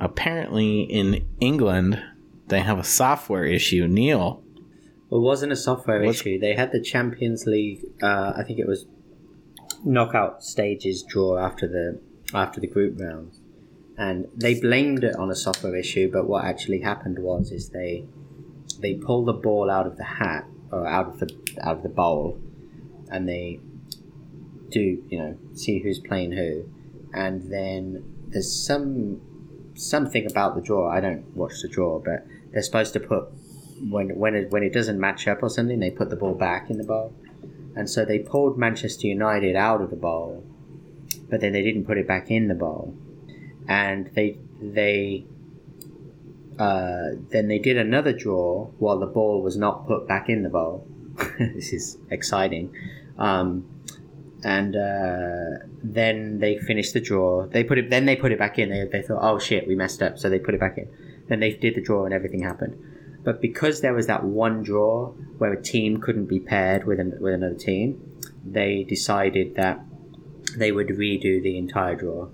[0.00, 2.02] Apparently, in England,
[2.48, 3.86] they have a software issue.
[3.86, 4.42] Neil,
[5.12, 6.38] It wasn't a software What's- issue.
[6.40, 7.84] They had the Champions League.
[8.02, 8.86] Uh, I think it was
[9.84, 12.00] knockout stages draw after the
[12.32, 13.39] after the group rounds,
[14.00, 16.10] and they blamed it on a software issue.
[16.10, 18.06] But what actually happened was is they
[18.80, 21.28] they pulled the ball out of the hat or out of the
[21.60, 22.40] out of the bowl,
[23.10, 23.60] and they
[24.70, 26.66] do you know see who's playing who,
[27.12, 29.20] and then there's some
[29.74, 30.90] something about the draw.
[30.90, 33.24] I don't watch the draw, but they're supposed to put
[33.90, 36.70] when when it when it doesn't match up or something, they put the ball back
[36.70, 37.12] in the bowl,
[37.76, 40.42] and so they pulled Manchester United out of the bowl,
[41.28, 42.96] but then they didn't put it back in the bowl,
[43.70, 45.24] and they they.
[46.58, 50.50] Uh, then they did another draw while the ball was not put back in the
[50.50, 50.86] bowl.
[51.38, 52.70] this is exciting.
[53.16, 53.64] Um,
[54.44, 57.46] and uh, then they finished the draw.
[57.46, 57.88] They put it.
[57.88, 58.68] Then they put it back in.
[58.68, 60.18] They, they thought, oh shit, we messed up.
[60.18, 60.88] So they put it back in.
[61.28, 62.76] Then they did the draw and everything happened.
[63.22, 67.16] But because there was that one draw where a team couldn't be paired with an,
[67.20, 69.80] with another team, they decided that
[70.56, 72.28] they would redo the entire draw,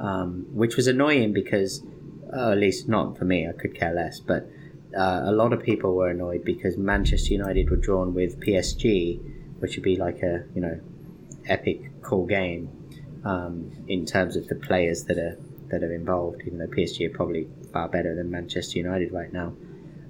[0.00, 1.82] um, which was annoying because,
[2.34, 4.20] uh, at least not for me, I could care less.
[4.20, 4.48] But
[4.96, 9.20] uh, a lot of people were annoyed because Manchester United were drawn with PSG,
[9.60, 10.80] which would be like a you know
[11.46, 12.70] epic cool game
[13.24, 16.42] um, in terms of the players that are that are involved.
[16.46, 19.52] Even though PSG are probably far better than Manchester United right now,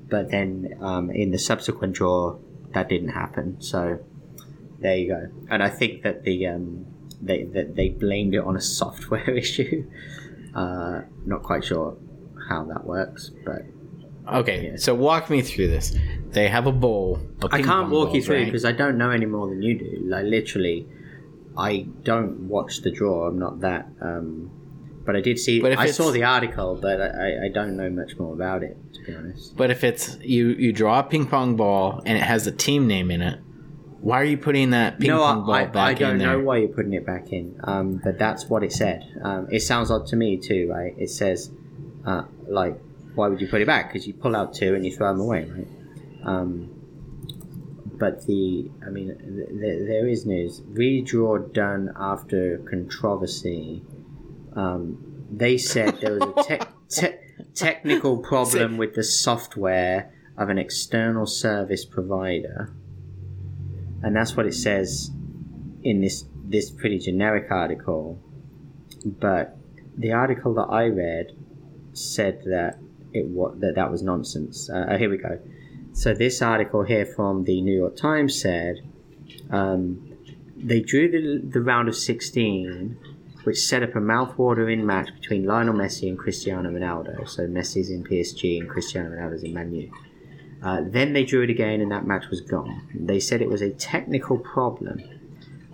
[0.09, 2.38] but then um, in the subsequent draw,
[2.72, 3.61] that didn't happen.
[3.61, 3.98] So
[4.79, 5.29] there you go.
[5.51, 6.87] And I think that the um,
[7.22, 9.88] they that they blamed it on a software issue.
[10.54, 11.96] Uh, not quite sure
[12.48, 13.62] how that works, but
[14.33, 15.96] Okay, so walk me through this.
[16.31, 17.18] They have a bowl.
[17.42, 18.44] a I can't walk you through right?
[18.44, 20.02] because I don't know any more than you do.
[20.04, 20.87] Like literally,
[21.57, 23.26] I don't watch the draw.
[23.28, 23.88] I'm not that.
[24.02, 24.50] Um,
[25.07, 25.61] but I did see.
[25.61, 28.35] But if I it's- saw the article, but I, I- I don't know much more
[28.35, 29.57] about it to be honest.
[29.57, 32.87] But if it's you, you draw a ping pong ball and it has a team
[32.87, 33.38] name in it.
[34.00, 36.18] Why are you putting that ping no, pong ball I, I, back I don't in
[36.18, 36.32] there?
[36.38, 37.58] know why you're putting it back in.
[37.64, 39.04] Um, but that's what it said.
[39.22, 40.94] Um, it sounds odd to me too, right?
[40.96, 41.50] It says,
[42.06, 42.78] uh, like,
[43.14, 43.92] why would you put it back?
[43.92, 45.66] Because you pull out two and you throw them away, right?
[46.24, 46.70] Um,
[47.98, 50.61] but the, I mean, th- th- there is news.
[50.61, 53.82] Redraw done after controversy.
[54.54, 57.16] Um, they said there was a tech te-
[57.54, 62.72] technical problem with the software of an external service provider,
[64.02, 65.11] and that's what it says
[65.82, 68.22] in this this pretty generic article.
[69.04, 69.56] But
[69.96, 71.37] the article that I read
[71.92, 72.78] said that
[73.12, 74.70] it was that that was nonsense.
[74.70, 75.38] Uh, here we go.
[75.92, 78.76] So this article here from the New York Times said
[79.50, 80.08] um,
[80.56, 82.96] they drew the, the round of 16,
[83.44, 87.28] which set up a mouthwatering match between Lionel Messi and Cristiano Ronaldo.
[87.28, 89.90] So Messi's in PSG and Cristiano Ronaldo's in Man U.
[90.62, 92.88] Uh, then they drew it again, and that match was gone.
[92.94, 95.02] They said it was a technical problem.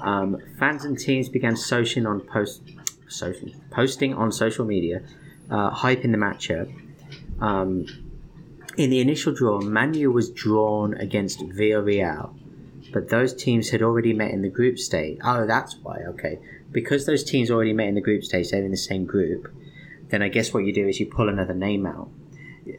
[0.01, 2.63] Um, fans and teams began socializing on post,
[3.09, 5.03] social, posting on social media,
[5.51, 6.71] uh, hyping the matchup.
[7.41, 7.87] Um,
[8.77, 12.35] in the initial draw, Man U was drawn against Villarreal,
[12.93, 15.19] but those teams had already met in the group stage.
[15.25, 16.01] Oh, that's why.
[16.09, 16.39] Okay,
[16.73, 19.51] because those teams already met in the group stage, they're in the same group.
[20.09, 22.11] Then I guess what you do is you pull another name out,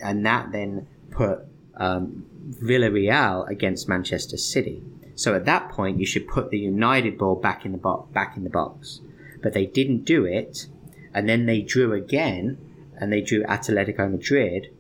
[0.02, 2.26] and that then put um,
[2.64, 4.84] Villarreal against Manchester City.
[5.16, 8.36] So at that point, you should put the United ball back in the bo- back
[8.36, 9.02] in the box,
[9.42, 10.68] but they didn't do it,
[11.14, 12.58] and then they drew again,
[12.98, 14.74] and they drew Atletico Madrid,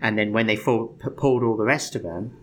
[0.00, 1.02] and then when they pulled
[1.42, 2.36] all the rest of them,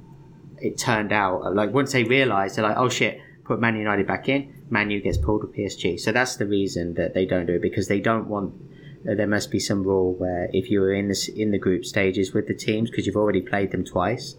[0.60, 4.28] it turned out like once they realised they're like, oh shit, put Man United back
[4.28, 6.00] in, Man U gets pulled with PSG.
[6.00, 8.54] So that's the reason that they don't do it because they don't want.
[9.06, 12.34] There must be some rule where if you were in this in the group stages
[12.34, 14.36] with the teams because you've already played them twice,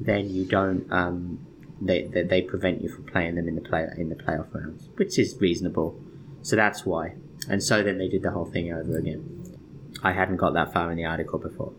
[0.00, 0.90] then you don't.
[0.90, 1.46] Um,
[1.82, 4.88] they, they they prevent you from playing them in the play in the playoff rounds,
[4.96, 6.00] which is reasonable.
[6.42, 7.14] So that's why.
[7.50, 9.54] And so then they did the whole thing over again.
[10.02, 11.72] I hadn't got that far in the article before.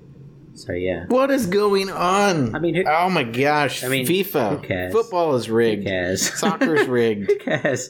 [0.54, 1.06] So yeah.
[1.08, 2.56] What is going on?
[2.56, 3.84] I mean, who- oh my gosh!
[3.84, 4.60] I mean, FIFA.
[4.62, 4.92] who cares?
[4.94, 5.84] Football is rigged.
[5.84, 6.34] Who cares?
[6.40, 7.32] Soccer's rigged.
[7.32, 7.90] Who cares?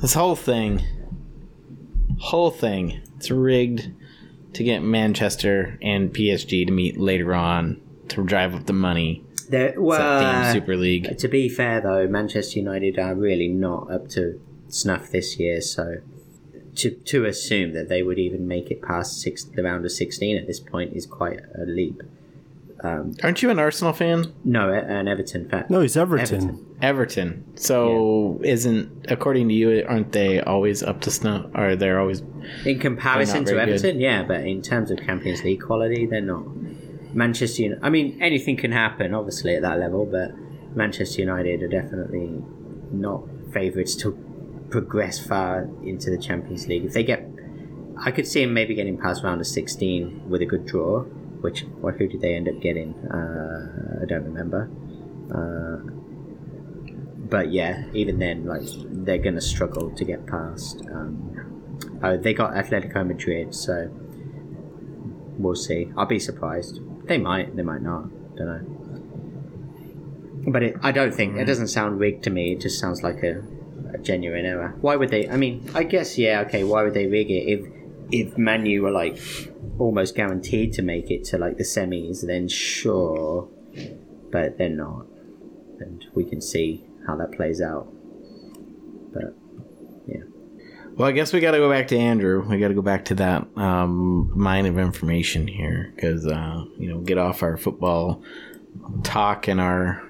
[0.00, 0.82] This whole thing,
[2.22, 3.90] whole thing, it's rigged
[4.54, 9.24] to get Manchester and PSG to meet later on to drive up the money.
[9.48, 11.18] There, that well, damn uh, Super League.
[11.18, 15.60] to be fair though, Manchester United are really not up to snuff this year.
[15.60, 15.96] So
[16.76, 20.36] to to assume that they would even make it past six, the round of sixteen
[20.36, 22.02] at this point is quite a leap.
[22.84, 24.32] Um, aren't you an Arsenal fan?
[24.44, 25.66] No, an Everton fan.
[25.68, 26.40] No, he's Everton.
[26.40, 26.76] Everton.
[26.82, 27.56] Everton.
[27.56, 29.84] So isn't according to you?
[29.88, 31.46] Aren't they always up to snuff?
[31.54, 32.22] Are they're always
[32.64, 36.06] In comparison to They're not very Everton, yeah, but in terms of Champions League quality,
[36.06, 36.44] they're not.
[37.14, 37.62] Manchester.
[37.62, 40.32] United, I mean, anything can happen, obviously, at that level, but
[40.74, 42.42] Manchester United are definitely
[42.90, 44.12] not favourites to
[44.70, 46.84] progress far into the Champions League.
[46.86, 47.28] If they get,
[47.98, 51.04] I could see them maybe getting past round of sixteen with a good draw.
[51.42, 52.94] Which, what who did they end up getting?
[53.08, 54.70] Uh, I don't remember.
[55.30, 55.78] Uh,
[57.28, 58.62] but yeah, even then, like
[59.04, 60.82] they're gonna struggle to get past.
[60.92, 63.90] Um, oh, they got Atletico Madrid, so
[65.38, 65.90] we'll see.
[65.96, 66.80] I'll be surprised.
[67.08, 68.08] They might, they might not.
[68.36, 68.60] Don't know.
[70.50, 72.52] But it, I don't think it doesn't sound rigged to me.
[72.52, 73.42] It just sounds like a,
[73.94, 74.74] a genuine error.
[74.80, 75.28] Why would they?
[75.28, 76.42] I mean, I guess yeah.
[76.42, 77.66] Okay, why would they rig it if
[78.10, 79.18] if Man U were like
[79.78, 82.26] almost guaranteed to make it to like the semis?
[82.26, 83.48] Then sure,
[84.30, 85.06] but they're not,
[85.80, 87.92] and we can see how that plays out.
[89.12, 89.34] But
[90.06, 90.22] yeah.
[90.96, 92.46] Well, I guess we got to go back to Andrew.
[92.46, 96.88] We got to go back to that um, mine of information here because uh, you
[96.88, 98.22] know get off our football
[99.02, 100.02] talk and our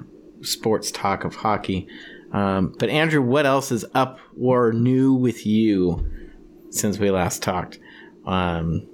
[0.42, 1.88] sports talk of hockey.
[2.32, 6.06] Um, but Andrew, what else is up or new with you
[6.70, 7.78] since we last talked?
[8.24, 8.88] Um,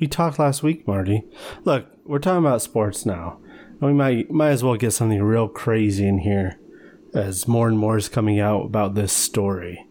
[0.00, 1.22] we talked last week, Marty.
[1.64, 3.38] Look, we're talking about sports now.
[3.80, 6.58] And we might might as well get something real crazy in here
[7.14, 9.86] as more and more is coming out about this story.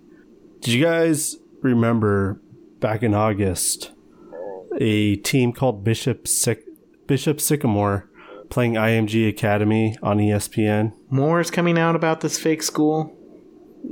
[0.61, 2.41] Did you guys remember
[2.79, 3.91] back in August
[4.79, 6.65] a team called Bishop Syc-
[7.07, 8.09] Bishop Sycamore
[8.49, 10.93] playing IMG Academy on ESPN?
[11.09, 13.15] more is coming out about this fake school.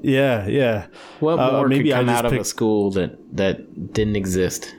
[0.04, 0.88] Yeah, yeah.
[1.20, 4.76] What Uh, more maybe could come out of a school that that didn't exist?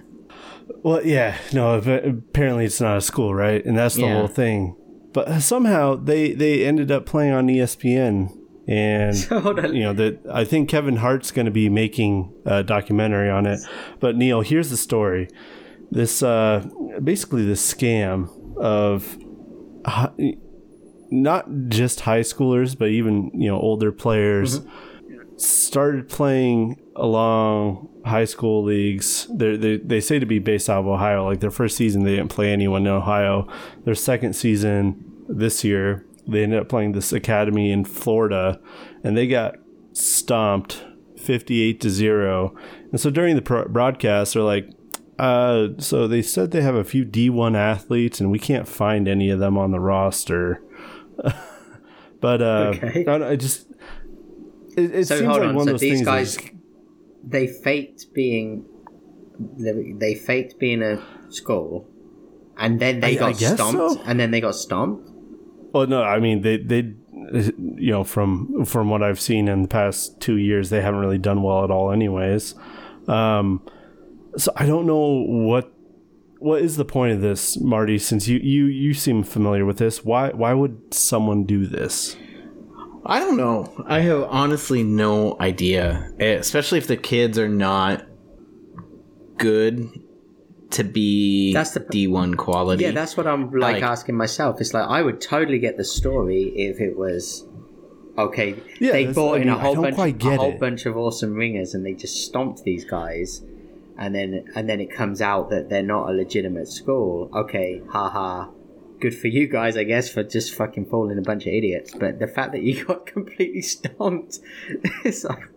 [0.82, 1.80] Well, yeah, no.
[1.80, 3.64] but Apparently, it's not a school, right?
[3.64, 4.18] And that's the Yeah.
[4.18, 4.76] whole thing.
[5.12, 8.30] But somehow they they ended up playing on ESPN,
[8.68, 9.16] and
[9.74, 13.58] you know that I think Kevin Hart's going to be making a documentary on it.
[14.00, 15.28] But Neil, here's the story.
[15.90, 16.66] This uh,
[17.02, 19.16] basically this scam of
[21.10, 24.60] not just high schoolers, but even you know older players
[25.36, 29.26] started playing along high school leagues.
[29.34, 31.24] They're, they they say to be based out of Ohio.
[31.26, 33.46] Like their first season, they didn't play anyone in Ohio.
[33.84, 38.60] Their second season this year, they ended up playing this academy in Florida,
[39.04, 39.54] and they got
[39.92, 40.84] stomped
[41.16, 42.54] fifty-eight to zero.
[42.90, 44.68] And so during the pro- broadcast, they're like.
[45.20, 49.30] Uh, so they said they have a few D1 athletes, and we can't find any
[49.30, 50.62] of them on the roster.
[52.20, 53.04] but uh, Okay.
[53.04, 53.66] I, I just
[54.76, 55.54] it, it So seems like on.
[55.56, 56.04] one So of those these things.
[56.06, 56.50] guys, is-
[57.24, 58.64] they faked being,
[59.59, 61.87] they, faked being a school,
[62.57, 64.02] and then they I- I got guess stomped, so.
[64.07, 65.11] and then they got stomped.
[65.72, 66.94] well, no, I mean they they
[67.76, 71.18] you know from from what I've seen in the past two years, they haven't really
[71.18, 72.54] done well at all, anyways.
[73.07, 73.62] Um,
[74.37, 75.72] so I don't know what
[76.38, 77.98] what is the point of this, Marty?
[77.98, 82.16] Since you you you seem familiar with this, why why would someone do this?
[83.06, 83.72] I don't know.
[83.87, 88.04] I have honestly no idea, Eh, especially if the kids are not
[89.38, 89.88] good
[90.70, 92.84] to be That's the- D1 quality.
[92.84, 94.61] Yeah, that's what I'm like, Like- asking myself.
[94.61, 97.46] It's like I would totally get the story if it was
[98.18, 98.56] okay.
[98.78, 100.61] Yeah, they bought I in mean, a I whole bunch, a whole it.
[100.61, 103.42] bunch of awesome ringers, and they just stomped these guys,
[103.96, 107.30] and then and then it comes out that they're not a legitimate school.
[107.34, 108.48] Okay, haha.
[109.00, 111.94] Good for you guys, I guess, for just fucking falling a bunch of idiots.
[111.94, 114.40] But the fact that you got completely stomped,
[115.04, 115.48] it's like,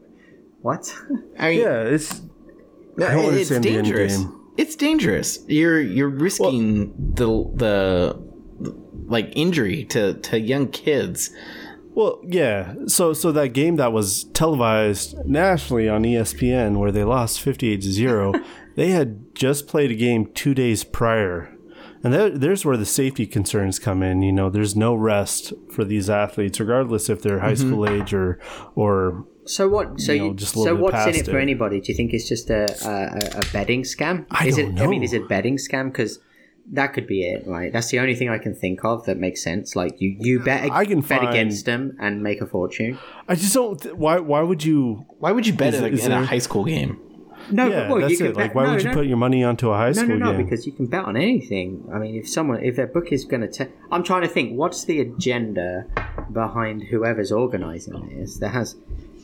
[0.62, 0.94] what?
[1.40, 2.22] I mean, Yeah, it's
[2.98, 4.26] No, I don't it's understand the end dangerous.
[4.58, 5.40] It's dangerous.
[5.48, 8.32] You're you're risking the the
[9.08, 11.32] like injury to to young kids.
[11.94, 12.76] Well, yeah.
[12.88, 17.92] So so that game that was televised nationally on ESPN where they lost 58 to
[17.92, 18.34] 0,
[18.76, 21.54] they had just played a game 2 days prior.
[22.04, 25.84] And there, there's where the safety concerns come in, you know, there's no rest for
[25.84, 27.68] these athletes regardless if they're high mm-hmm.
[27.70, 28.40] school age or
[28.76, 30.00] or So what?
[30.02, 31.44] So You you, know, just a so what's in it for it.
[31.44, 31.80] anybody?
[31.80, 34.26] Do you think it's just a a, a betting scam?
[34.32, 34.82] I is don't it?
[34.82, 35.92] I mean, is it betting scam?
[35.92, 36.20] Because
[36.74, 37.74] that could be it, right?
[37.74, 39.76] That's the only thing I can think of that makes sense.
[39.76, 42.98] Like you, you bet, I can bet find- against them and make a fortune.
[43.28, 46.06] I just don't why why would you Why would you bet Is- in, a, is
[46.06, 47.00] in a high school game?
[47.50, 48.34] No, Yeah, but well, that's you it.
[48.34, 50.18] can Like why no, would you no, put your money onto a high No, school
[50.18, 50.44] no, no, game?
[50.46, 51.90] because you can bet on anything.
[51.94, 54.58] I mean, if someone, if their book is going to tell, I'm trying to think,
[54.58, 55.86] what's the agenda
[56.32, 58.38] behind whoever's organising this?
[58.38, 58.76] There has,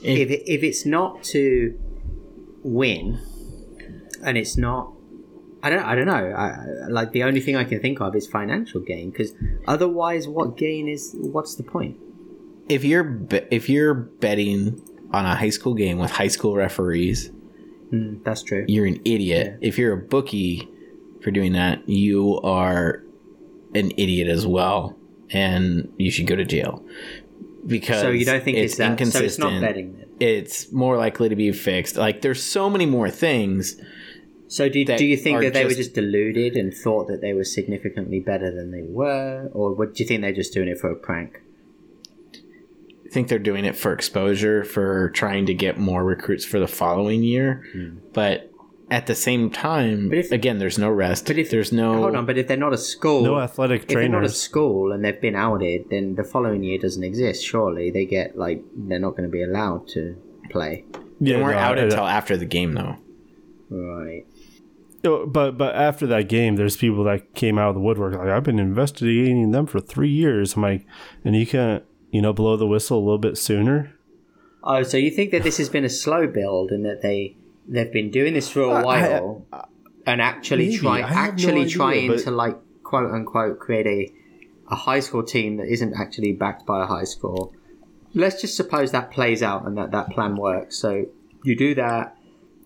[0.04, 1.78] if it, if it's not to
[2.64, 3.20] win,
[4.24, 4.94] and it's not,
[5.64, 6.14] I don't, I don't know.
[6.14, 9.34] I, I- like the only thing I can think of is financial gain, because
[9.68, 11.16] otherwise, what gain is?
[11.20, 11.98] What's the point?
[12.70, 17.32] If you're be- if you're betting on a high school game with high school referees,
[17.92, 18.66] Mm, that's true.
[18.68, 19.58] you're an idiot.
[19.62, 20.68] If you're a bookie
[21.22, 23.04] for doing that, you are
[23.76, 24.98] an idiot as well,
[25.32, 26.84] and you should go to jail
[27.66, 28.78] because So you don't think it's?
[28.78, 29.26] So inconsistent.
[29.26, 30.04] it's not betting.
[30.20, 31.96] It's more likely to be fixed.
[31.98, 33.80] Like there's so many more things.
[34.50, 37.34] So do, do you think that they were just- just deluded and thought that they
[37.34, 40.80] were significantly better than they were, or what do you think they're just doing it
[40.80, 41.42] for a prank?
[43.18, 46.68] I think they're doing it for exposure, for trying to get more recruits for the
[46.68, 47.64] following year.
[47.74, 47.98] Hmm.
[48.14, 48.52] But
[48.92, 50.10] at the same time.
[50.10, 51.26] But if- again, there's no rest.
[51.26, 53.88] But if there's no hold on, but if they're not a school, No athletic if
[53.88, 57.44] they're not a school and they've been outed, then the following year doesn't exist.
[57.44, 60.16] Surely they get like they're not going to be allowed to
[60.52, 60.86] play.
[61.20, 62.98] they Yeah, weren't no, out until after the game, though.
[63.72, 64.26] Right.
[65.04, 68.30] No, But but after that game, there's people that came out of the woodwork like
[68.30, 70.56] I've been investigating them for three years.
[70.56, 70.86] I'm like,
[71.26, 73.94] and you can't you know blow the whistle a little bit sooner.
[74.64, 77.36] Oh, so you think that this has been a slow build and that they
[77.68, 79.46] they've been doing this for a Uh, I- while
[80.06, 80.78] and actually maybe.
[80.78, 84.14] try I have no actually idea, trying but- to like quote unquote create a
[84.70, 87.54] a high school team that isn't actually backed by a high school.
[88.14, 90.78] Let's just suppose that plays out and that that plan works.
[90.78, 91.06] So
[91.44, 92.18] you do that.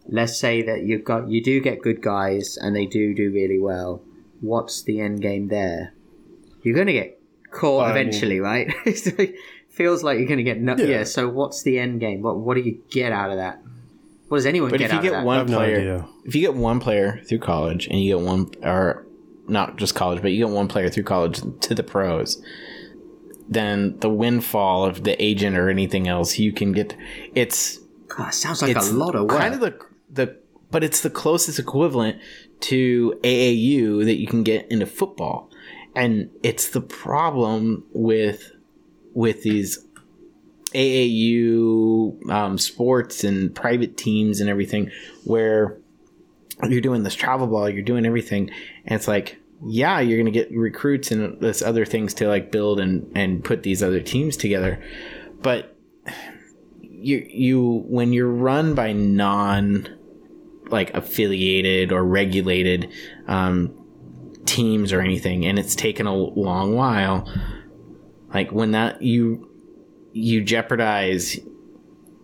[0.08, 3.60] Let's say that you got you do get good guys and they do do really
[3.60, 4.02] well.
[4.39, 5.94] What's the end game there?
[6.64, 7.20] You're going to get
[7.52, 8.74] caught I mean- eventually, right?
[8.86, 9.36] It's like-
[9.70, 10.86] Feels like you're going to get no- Yeah.
[10.86, 11.04] yeah.
[11.06, 12.22] So what's the end game?
[12.22, 13.62] What what do you get out of that?
[14.28, 15.26] What does anyone But get if you out get of that?
[15.26, 18.52] One have no player, if you get one player through college and you get one,
[18.64, 19.06] or
[19.47, 22.41] not just college, but you get one player through college to the pros,
[23.47, 26.95] then the windfall of the agent or anything else you can get,
[27.36, 29.39] it's God, sounds like it's a lot of work.
[29.39, 29.80] kind of the
[30.10, 30.38] the,
[30.70, 32.18] but it's the closest equivalent
[32.62, 35.49] to AAU that you can get into football,
[35.96, 38.52] and it's the problem with
[39.14, 39.86] with these
[40.74, 44.89] AAU um, sports and private teams and everything,
[45.26, 45.78] where
[46.70, 48.50] you're doing this travel ball, you're doing everything,
[48.86, 52.80] and it's like, yeah, you're gonna get recruits and this other things to like build
[52.80, 54.82] and and put these other teams together,
[55.42, 55.76] but
[56.82, 59.89] you you when you're run by non
[60.70, 62.89] like affiliated or regulated
[63.28, 63.81] um,
[64.46, 67.32] teams or anything, and it's taken a long while.
[68.34, 69.50] Like when that you
[70.14, 71.39] you jeopardize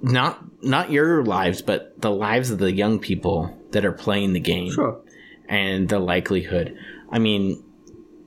[0.02, 4.40] not not your lives, but the lives of the young people that are playing the
[4.40, 5.02] game sure.
[5.48, 6.78] and the likelihood.
[7.10, 7.64] I mean,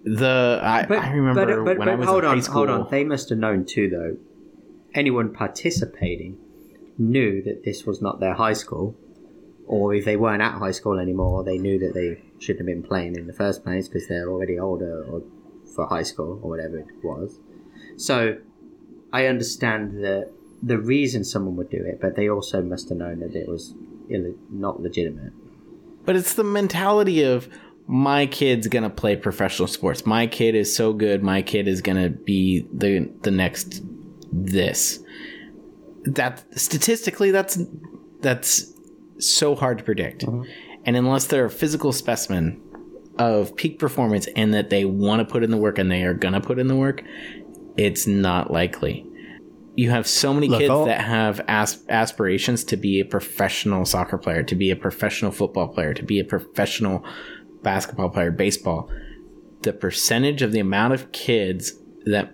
[0.05, 2.66] the I, I remember when I was hold in high on, school.
[2.66, 2.91] hold on.
[2.91, 4.16] They must have known too, though.
[4.95, 6.38] Anyone participating
[6.99, 8.97] knew that this was not their high school,
[9.66, 12.82] or if they weren't at high school anymore, they knew that they shouldn't have been
[12.82, 15.22] playing in the first place because they're already older or
[15.74, 17.38] for high school or whatever it was.
[17.97, 18.38] So,
[19.12, 20.32] I understand the
[20.62, 23.74] the reason someone would do it, but they also must have known that it was
[24.11, 25.32] Ill- not legitimate.
[26.05, 27.49] But it's the mentality of
[27.86, 30.05] my kid's gonna play professional sports.
[30.05, 31.22] My kid is so good.
[31.22, 33.82] My kid is gonna be the the next
[34.32, 35.01] this.
[36.05, 37.59] That statistically, that's
[38.20, 38.72] that's
[39.18, 40.24] so hard to predict.
[40.24, 40.69] Mm-hmm.
[40.85, 42.61] And unless they're a physical specimen
[43.18, 46.14] of peak performance and that they want to put in the work and they are
[46.14, 47.03] gonna put in the work,
[47.76, 49.07] it's not likely.
[49.76, 53.85] You have so many Look, kids I'll- that have as- aspirations to be a professional
[53.85, 57.05] soccer player, to be a professional football player, to be a professional
[57.62, 58.91] basketball player, baseball.
[59.62, 61.74] The percentage of the amount of kids
[62.07, 62.33] that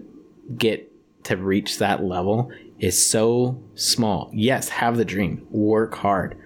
[0.57, 0.91] get
[1.25, 4.31] to reach that level is so small.
[4.33, 6.37] Yes, have the dream, work hard,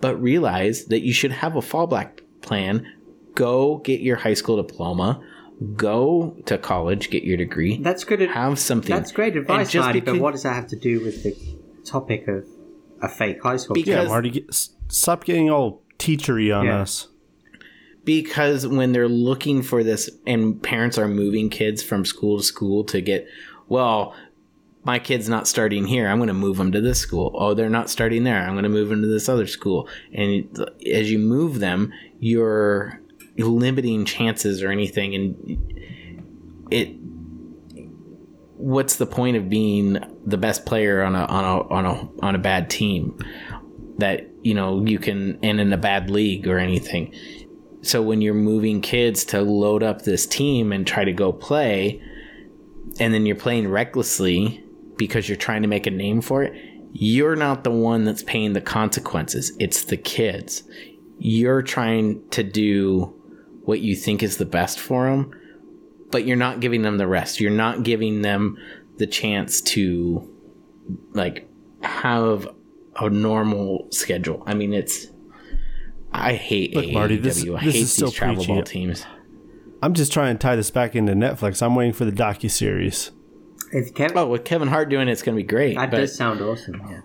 [0.00, 2.86] but realize that you should have a fallback plan.
[3.34, 5.20] Go get your high school diploma,
[5.76, 8.20] go to college, get your degree, That's good.
[8.22, 8.94] ad- have something.
[8.94, 10.00] That's great advice, just Marty.
[10.00, 11.36] But what does that have to do with the
[11.84, 12.44] topic of
[13.02, 13.74] a fake high school?
[13.74, 16.82] Because- Yeah, Because- Marty, get, s- stop getting all teachery on Yeah.
[16.82, 17.08] us.
[18.04, 22.82] because when they're looking for this and parents are moving kids from school to school
[22.84, 23.26] to get
[23.68, 24.14] well
[24.84, 27.32] my kid's not starting here i'm going to move them to this school.
[27.34, 29.88] Oh they're not starting there i'm going to move them to this other school.
[30.12, 30.48] And
[30.92, 33.00] as you move them you're
[33.36, 36.96] limiting chances or anything and it
[38.58, 42.34] what's the point of being the best player on a on a on a on
[42.34, 43.18] a bad team?
[43.98, 47.14] That you know you can and in a bad league or anything.
[47.82, 52.02] So when you're moving kids to load up this team and try to go play
[52.98, 54.64] and then you're playing recklessly
[54.98, 56.52] because you're trying to make a name for it
[56.92, 60.62] you're not the one that's paying the consequences it's the kids
[61.18, 63.14] you're trying to do
[63.62, 65.30] what you think is the best for them
[66.10, 68.56] but you're not giving them the rest you're not giving them
[68.96, 70.28] the chance to
[71.12, 71.48] like
[71.82, 72.48] have
[73.00, 75.06] a normal schedule i mean it's
[76.12, 76.92] I hate Look, AAU.
[76.94, 78.52] Marty, this- I hate these travel preachy.
[78.52, 79.04] ball teams.
[79.82, 81.62] I'm just trying to tie this back into Netflix.
[81.62, 83.10] I'm waiting for the docu series.
[83.72, 85.76] If Kevin, Oh, with Kevin Hart doing it, it's going to be great.
[85.76, 86.80] that but- does sound awesome.
[86.88, 87.00] Yeah.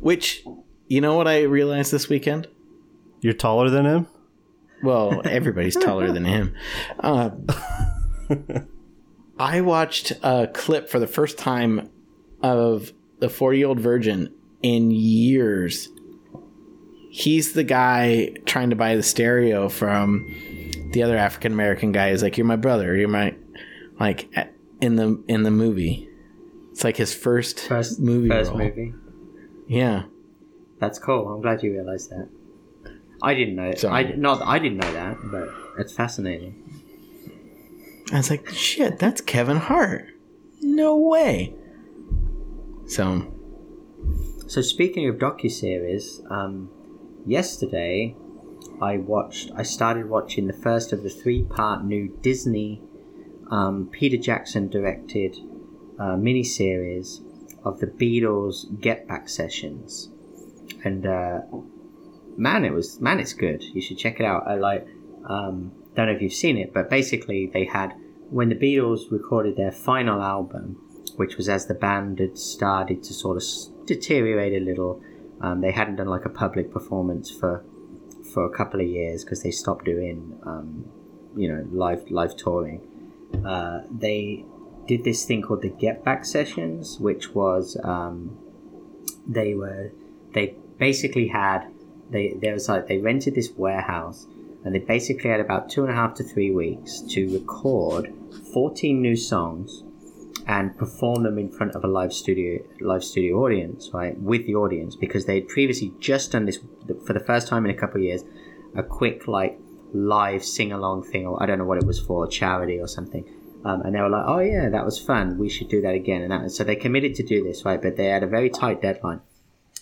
[0.00, 0.44] which,
[0.88, 2.48] you know what I realized this weekend?
[3.20, 4.06] You're taller than him.
[4.82, 6.54] Well, everybody's taller than him.
[7.00, 7.30] Uh,
[9.38, 11.90] I watched a clip for the first time
[12.42, 14.32] of the 40 year old virgin
[14.62, 15.88] in years.
[17.10, 20.26] He's the guy trying to buy the stereo from
[20.92, 22.10] the other African American guy.
[22.10, 22.96] He's like, "You're my brother.
[22.96, 23.34] You're my
[24.00, 24.51] like at-
[24.82, 26.08] in the in the movie."
[26.72, 28.58] It's like his first First movie First role.
[28.60, 28.94] movie.
[29.68, 30.04] Yeah,
[30.80, 31.28] That's cool.
[31.28, 32.28] I'm glad you realised that.
[33.22, 33.72] I didn't know.
[33.76, 34.42] So- I not.
[34.42, 36.54] I didn't know that, but it's fascinating.
[38.12, 40.06] I was like, "Shit, that's Kevin Hart."
[40.60, 41.54] No way.
[42.86, 43.32] So
[44.46, 46.68] So speaking of docuseries, um,
[47.26, 48.16] yesterday
[48.80, 49.50] I watched.
[49.56, 52.82] I started watching the first of the three-part new Disney
[53.50, 55.36] um, Peter Jackson directed
[55.98, 57.20] uh, miniseries
[57.64, 60.10] of the Beatles Get Back sessions,
[60.84, 61.40] and uh,
[62.36, 63.62] man, it was man, it's good.
[63.62, 64.46] You should check it out.
[64.46, 64.86] I like.
[65.28, 67.94] Um, don't know if you've seen it, but basically they had
[68.30, 70.80] when the Beatles recorded their final album,
[71.16, 75.02] which was as the band had started to sort of deteriorate a little.
[75.40, 77.64] Um, they hadn't done like a public performance for
[78.32, 80.90] for a couple of years because they stopped doing um,
[81.36, 82.80] you know live live touring.
[83.44, 84.44] Uh, they
[84.86, 88.36] did this thing called the Get Back sessions, which was um,
[89.26, 89.92] they were
[90.34, 91.68] they basically had
[92.10, 94.26] they there was like they rented this warehouse
[94.64, 98.12] and they basically had about two and a half to three weeks to record
[98.52, 99.82] 14 new songs
[100.46, 104.54] and perform them in front of a live studio live studio audience right with the
[104.54, 106.58] audience because they had previously just done this
[107.06, 108.24] for the first time in a couple of years
[108.74, 109.58] a quick like
[109.92, 113.24] live sing along thing or I don't know what it was for charity or something.
[113.64, 115.38] Um, and they were like oh yeah that was fun.
[115.38, 116.22] We should do that again.
[116.22, 117.80] And that, so they committed to do this right?
[117.80, 119.20] But they had a very tight deadline.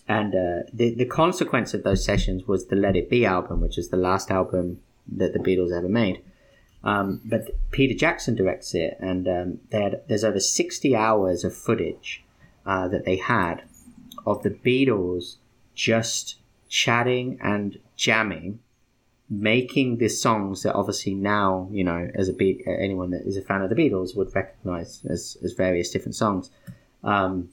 [0.08, 3.78] And uh, the the consequence of those sessions was the Let It Be album, which
[3.78, 6.22] is the last album that the Beatles ever made.
[6.82, 12.24] Um, but Peter Jackson directs it, and um, had, there's over sixty hours of footage
[12.64, 13.62] uh, that they had
[14.26, 15.36] of the Beatles
[15.74, 16.36] just
[16.68, 18.60] chatting and jamming,
[19.30, 23.42] making the songs that obviously now you know as a Be- anyone that is a
[23.42, 26.50] fan of the Beatles would recognize as as various different songs.
[27.04, 27.50] Um,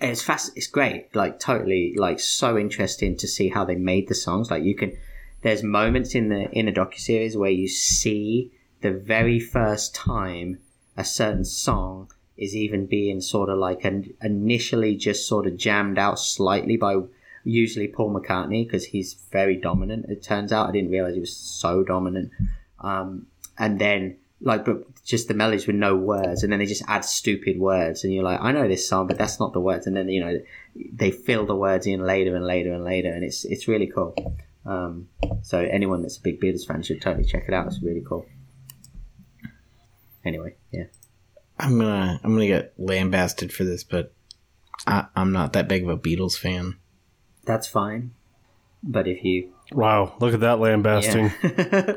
[0.00, 4.08] and it's fast it's great like totally like so interesting to see how they made
[4.08, 4.96] the songs like you can
[5.42, 10.58] there's moments in the in a docu-series where you see the very first time
[10.96, 15.98] a certain song is even being sort of like an, initially just sort of jammed
[15.98, 16.96] out slightly by
[17.44, 20.68] usually Paul McCartney because he's very dominant it turns out.
[20.68, 22.30] I didn't realize he was so dominant.
[22.80, 23.26] Um,
[23.58, 27.04] and then like but just the melodies with no words and then they just add
[27.04, 29.86] stupid words and you're like i know this song but that's not the words.
[29.86, 30.38] And then you know
[30.92, 34.14] they fill the words in later and later and later and it's it's really cool.
[34.64, 35.08] Um,
[35.42, 38.26] so anyone that's a big beatles fan should totally check it out it's really cool.
[40.24, 40.84] Anyway yeah.
[41.58, 44.12] I'm gonna I'm gonna get lambasted for this, but
[44.86, 46.76] I, I'm not that big of a Beatles fan.
[47.48, 48.12] That's fine
[48.82, 51.30] but if you Wow, look at that lambasting.
[51.42, 51.92] yeah.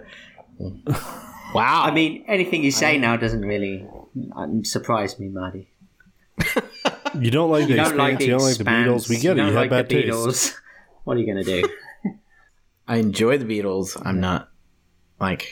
[1.54, 1.84] Wow.
[1.84, 3.86] i mean anything you say now doesn't really
[4.36, 5.68] uh, surprise me marty
[7.20, 9.10] You don't like the you don't like the you don't like the Beatles.
[9.10, 9.36] We get you it.
[9.36, 10.56] You don't have like bad the taste.
[11.04, 11.62] What are you gonna do
[12.88, 14.02] I enjoy the Beatles.
[14.06, 14.50] I'm not
[15.20, 15.44] like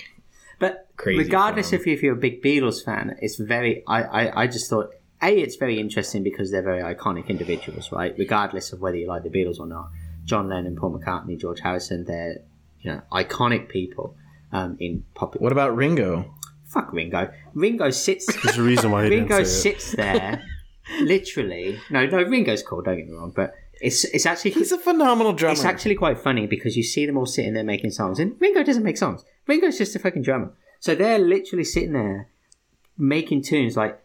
[0.58, 3.84] But Crazy regardless if, you, if you're a big Beatles fan, it's very.
[3.88, 4.88] I, I, I just thought
[5.22, 8.16] a it's very interesting because they're very iconic individuals, right?
[8.18, 9.90] Regardless of whether you like the Beatles or not,
[10.26, 12.38] John Lennon, Paul McCartney, George Harrison, they're
[12.82, 14.16] you know iconic people
[14.52, 15.36] um, in pop.
[15.36, 16.34] what about Ringo?
[16.66, 17.32] Fuck Ringo.
[17.54, 18.26] Ringo sits.
[18.44, 19.82] There's a reason why he Ringo didn't say it.
[19.82, 20.44] sits there,
[21.02, 21.80] literally.
[21.90, 22.82] No, no, Ringo's cool.
[22.82, 25.54] Don't get me wrong, but it's it's actually He's a phenomenal drummer.
[25.54, 28.64] it's actually quite funny because you see them all sitting there making songs, and Ringo
[28.64, 29.26] doesn't make songs.
[29.48, 30.54] Ringo's just a fucking drummer.
[30.80, 32.30] So they're literally sitting there
[32.98, 34.00] making tunes like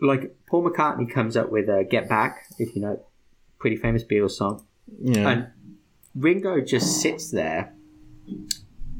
[0.00, 3.00] like Paul McCartney comes up with a "Get Back," if you know,
[3.58, 4.64] pretty famous Beatles song,
[5.00, 5.28] yeah.
[5.28, 5.46] and
[6.14, 7.74] Ringo just sits there,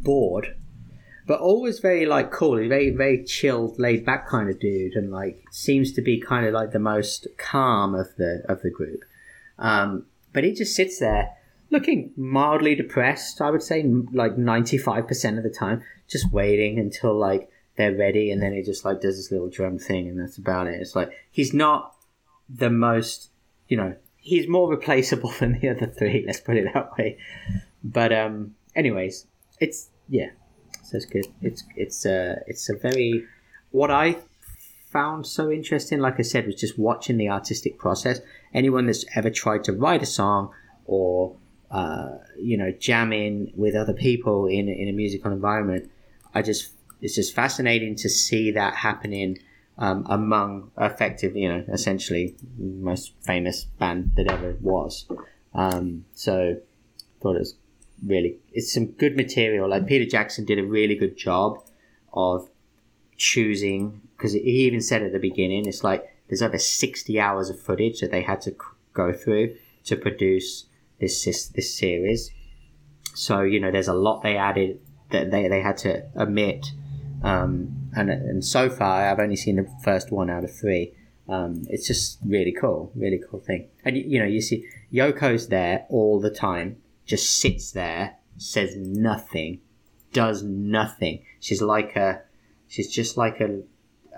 [0.02, 0.56] bored,
[1.26, 2.56] but always very like cool.
[2.68, 6.52] Very very chilled, laid back kind of dude, and like seems to be kind of
[6.52, 9.00] like the most calm of the of the group.
[9.58, 11.30] Um, but he just sits there
[11.70, 13.40] looking mildly depressed.
[13.40, 13.82] I would say
[14.12, 17.48] like ninety five percent of the time, just waiting until like
[17.80, 20.66] they're ready, and then he just like does this little drum thing, and that's about
[20.66, 20.80] it.
[20.80, 21.96] It's like he's not
[22.48, 23.30] the most,
[23.68, 26.24] you know, he's more replaceable than the other three.
[26.26, 27.16] Let's put it that way.
[27.82, 29.26] But um, anyways,
[29.60, 30.28] it's yeah.
[30.82, 31.26] so it's good.
[31.40, 33.24] It's it's a it's a very
[33.70, 34.18] what I
[34.92, 36.00] found so interesting.
[36.00, 38.20] Like I said, was just watching the artistic process.
[38.52, 40.52] Anyone that's ever tried to write a song
[40.84, 41.36] or
[41.70, 45.90] uh, you know jamming with other people in in a musical environment,
[46.34, 49.38] I just it's just fascinating to see that happening
[49.78, 55.06] um, among effective, you know, essentially most famous band that ever was.
[55.54, 56.56] Um, so
[57.20, 57.54] thought it was
[58.04, 59.68] really it's some good material.
[59.68, 61.62] Like Peter Jackson did a really good job
[62.12, 62.48] of
[63.16, 67.60] choosing because he even said at the beginning it's like there's over 60 hours of
[67.60, 68.54] footage that they had to
[68.92, 70.66] go through to produce
[71.00, 72.30] this this, this series.
[73.14, 74.80] So you know there's a lot they added
[75.10, 76.66] that they, they had to omit.
[77.22, 80.94] Um, and and so far I've only seen the first one out of three.
[81.28, 83.68] Um, it's just really cool, really cool thing.
[83.84, 86.76] And you, you know you see Yoko's there all the time
[87.10, 89.60] just sits there, says nothing,
[90.12, 91.24] does nothing.
[91.40, 92.22] She's like a,
[92.68, 93.62] she's just like a,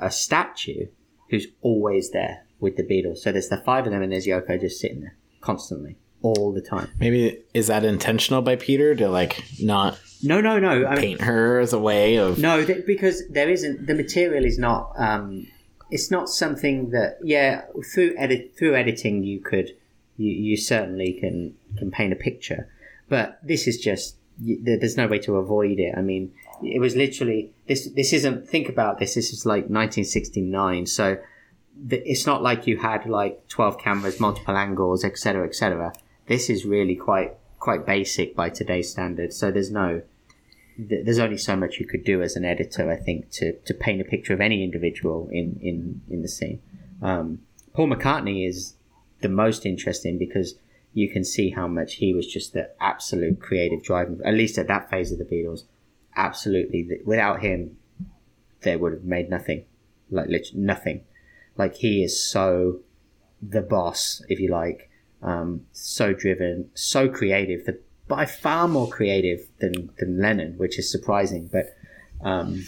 [0.00, 0.86] a statue
[1.30, 3.18] who's always there with the Beatles.
[3.18, 6.60] So there's the five of them, and there's Yoko just sitting there constantly, all the
[6.60, 6.90] time.
[6.98, 10.86] Maybe is that intentional by Peter to like not No, no, no.
[10.86, 13.86] I mean, paint her as a way of no, th- because there isn't.
[13.86, 14.92] The material is not.
[14.96, 15.46] Um,
[15.90, 17.18] it's not something that.
[17.22, 19.70] Yeah, through edit through editing, you could.
[20.16, 22.68] You, you certainly can can paint a picture,
[23.08, 25.94] but this is just y- there- there's no way to avoid it.
[25.96, 27.88] I mean, it was literally this.
[27.90, 28.48] This isn't.
[28.48, 29.14] Think about this.
[29.14, 30.86] This is like 1969.
[30.86, 31.16] So
[31.88, 35.92] th- it's not like you had like 12 cameras, multiple angles, etc., etc.
[36.26, 39.36] This is really quite quite basic by today's standards.
[39.36, 40.02] So there's no.
[40.88, 43.74] Th- There's only so much you could do as an editor, I think, to, to
[43.74, 46.60] paint a picture of any individual in, in, in the scene.
[47.00, 47.40] Um,
[47.74, 48.74] Paul McCartney is
[49.20, 50.54] the most interesting because
[50.92, 54.68] you can see how much he was just the absolute creative driving, at least at
[54.68, 55.64] that phase of the Beatles.
[56.14, 57.78] Absolutely, without him,
[58.60, 59.64] they would have made nothing,
[60.10, 61.04] like literally nothing.
[61.56, 62.80] Like he is so
[63.40, 64.90] the boss, if you like,
[65.22, 67.78] um, so driven, so creative, the,
[68.08, 71.76] by far more creative than than Lennon, which is surprising, but
[72.22, 72.64] um,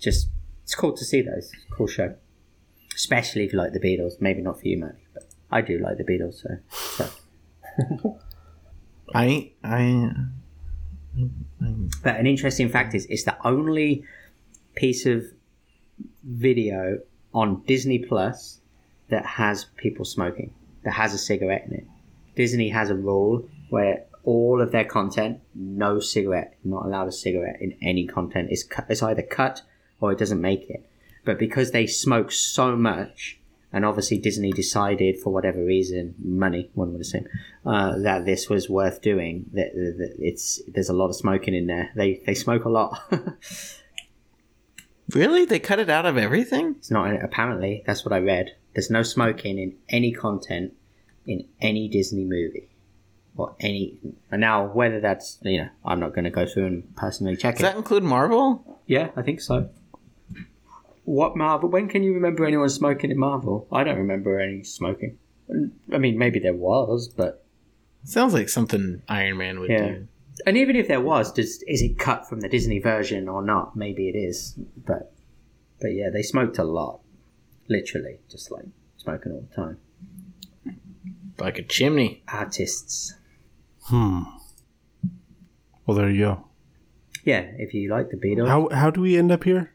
[0.00, 0.28] just
[0.62, 1.52] it's cool to see those.
[1.70, 2.14] Cool show,
[2.94, 4.20] especially if you like the Beatles.
[4.20, 6.42] Maybe not for you, Marty, but I do like the Beatles.
[6.42, 8.18] So, so.
[9.14, 10.10] I I
[12.02, 14.04] But an interesting fact is, it's the only
[14.74, 15.24] piece of
[16.24, 16.98] video
[17.32, 18.60] on Disney Plus
[19.08, 20.52] that has people smoking,
[20.84, 21.86] that has a cigarette in it.
[22.34, 27.60] Disney has a rule where all of their content, no cigarette, not allowed a cigarette
[27.60, 28.48] in any content.
[28.50, 29.62] It's, cut, it's either cut
[30.00, 30.88] or it doesn't make it.
[31.24, 33.38] But because they smoke so much,
[33.72, 37.26] and obviously Disney decided for whatever reason, money, one would assume,
[37.66, 39.46] uh, that this was worth doing.
[39.52, 41.90] That, that it's there's a lot of smoking in there.
[41.96, 43.00] They they smoke a lot.
[45.12, 46.76] really they cut it out of everything.
[46.78, 48.54] it's not apparently that's what I read.
[48.74, 50.74] There's no smoking in any content
[51.26, 52.73] in any Disney movie
[53.36, 53.98] or any.
[54.30, 57.54] And now whether that's you know I'm not going to go through and personally check
[57.56, 57.64] Does it.
[57.64, 58.80] that include Marvel?
[58.86, 59.70] Yeah, I think so.
[61.04, 61.68] What Marvel?
[61.68, 63.66] When can you remember anyone smoking in Marvel?
[63.70, 65.18] I don't remember any smoking.
[65.92, 67.44] I mean, maybe there was, but
[68.04, 69.88] Sounds like something Iron Man would Yeah.
[69.88, 70.08] do.
[70.46, 73.76] and even if there was, does is it cut from the Disney version or not?
[73.76, 74.54] Maybe it is,
[74.86, 75.12] but
[75.80, 77.00] but yeah, they smoked a lot,
[77.68, 78.64] literally, just like
[78.96, 79.78] smoking all the time.
[81.38, 82.22] Like a chimney.
[82.28, 83.14] Artists,
[83.84, 84.22] Hmm.
[85.86, 86.44] Well, there you go.
[87.24, 87.40] yeah.
[87.58, 89.70] If you like the Beatles, How how do we end up here?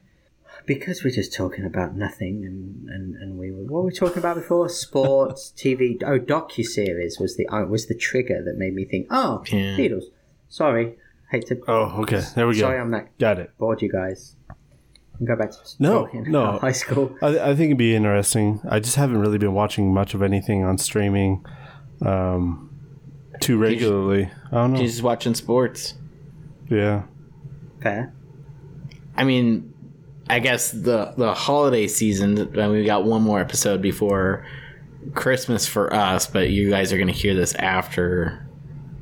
[0.65, 4.17] because we're just talking about nothing, and and, and we were what were we talking
[4.17, 4.67] about before?
[4.69, 6.01] Sports, TV.
[6.03, 9.07] Oh, docu series was the oh, was the trigger that made me think.
[9.11, 9.77] Oh, Yeah.
[9.77, 10.05] Beatles.
[10.47, 10.95] Sorry,
[11.31, 11.59] hate to.
[11.67, 12.23] Oh, okay.
[12.35, 12.61] There we go.
[12.61, 13.51] Sorry, I'm not Got it.
[13.59, 14.35] bored you guys.
[15.19, 16.57] And go back to No, no.
[16.59, 17.15] high school.
[17.21, 18.59] I, I think it'd be interesting.
[18.67, 21.45] I just haven't really been watching much of anything on streaming
[22.03, 22.68] um,
[23.39, 24.29] too regularly.
[24.51, 24.79] I don't know.
[24.79, 25.95] He's just watching sports.
[26.69, 27.03] Yeah.
[27.81, 28.13] Fair.
[29.15, 29.73] I mean,
[30.29, 32.37] I guess the the holiday season.
[32.37, 34.45] and We got one more episode before
[35.15, 38.45] Christmas for us, but you guys are going to hear this after.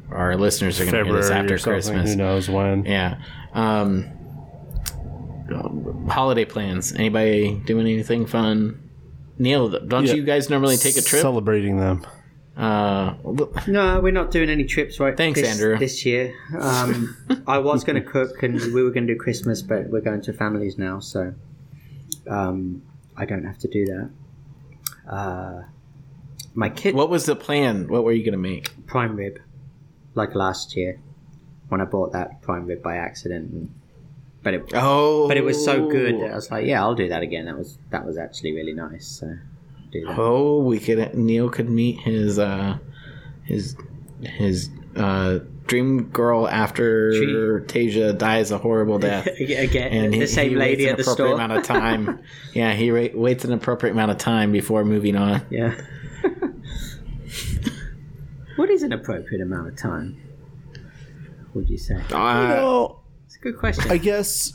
[0.09, 1.57] Our listeners are going to hear this after.
[1.59, 2.11] Christmas.
[2.11, 2.85] Who knows when?
[2.85, 3.19] Yeah.
[3.53, 4.07] Um,
[6.09, 6.93] holiday plans.
[6.93, 8.81] Anybody doing anything fun?
[9.37, 10.13] Neil, don't Yeah.
[10.13, 11.21] you guys normally take a trip?
[11.21, 12.05] Celebrating them.
[12.57, 13.13] Uh,
[13.67, 15.15] No, we're not doing any trips right.
[15.15, 15.77] Thanks, this, Andrew.
[15.77, 17.15] This year, um,
[17.47, 20.21] I was going to cook and we were going to do Christmas, but we're going
[20.21, 21.35] to families now, so
[22.27, 22.81] um,
[23.15, 24.09] I don't have to do that.
[25.07, 25.63] Uh,
[26.55, 27.87] my kid what was the plan?
[27.87, 28.87] What were you going to make?
[28.87, 29.39] prime rib,
[30.15, 30.99] like last year,
[31.69, 33.51] when I bought that prime rib by accident.
[33.51, 33.73] And
[34.41, 37.09] but it Oh, but it was so good that I was like, yeah, I'll do
[37.09, 37.45] that again.
[37.45, 39.05] That was that was actually really nice.
[39.05, 39.37] So
[39.91, 40.05] do.
[40.07, 42.77] Oh, we could Neil could meet his uh
[43.43, 43.75] his
[44.21, 49.27] his uh dream girl after Tasia dies a horrible death.
[49.39, 51.33] again, And the he- same he lady at the store.
[51.33, 52.19] amount of time.
[52.53, 55.41] yeah, he ra- waits an appropriate amount of time before moving on.
[55.49, 55.75] Yeah.
[58.55, 60.17] what is an appropriate amount of time?
[61.53, 61.95] Would you say?
[61.95, 63.91] Uh, well, It's a good question.
[63.91, 64.53] I guess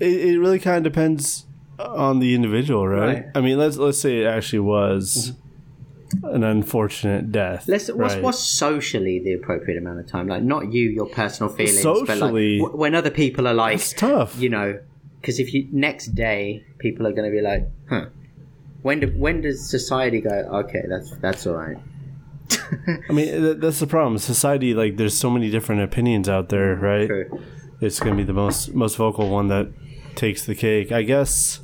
[0.00, 1.46] it, it really kind of depends
[1.78, 3.06] on the individual, right?
[3.06, 3.26] Right.
[3.34, 5.32] I mean, let's let's say it actually was
[6.16, 6.34] mm-hmm.
[6.34, 7.66] an unfortunate death.
[7.68, 8.22] Let's what's right?
[8.22, 10.28] what's socially the appropriate amount of time?
[10.28, 13.92] Like not you, your personal feelings, but like Socially- when other people are like, It's
[13.92, 14.38] tough.
[14.38, 14.78] you know,
[15.20, 18.06] because if you next day people are going to be like, huh,
[18.82, 20.30] when do, when does society go?
[20.30, 21.78] Okay, that's that's all right.
[23.08, 24.18] I mean, th- that's the problem.
[24.18, 26.84] Society, like, there's so many different opinions out there, mm-hmm.
[26.84, 27.06] right?
[27.06, 27.42] True.
[27.80, 29.68] It's going to be the most most vocal one that
[30.14, 30.92] takes the cake.
[30.92, 31.60] I guess.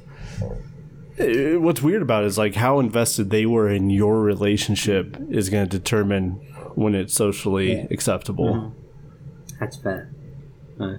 [1.19, 5.49] Eh, What's weird about it is like how invested they were in your relationship is
[5.51, 6.33] going to determine
[6.75, 8.55] when it's socially acceptable.
[8.55, 9.57] Mm-hmm.
[9.61, 10.11] That's fair.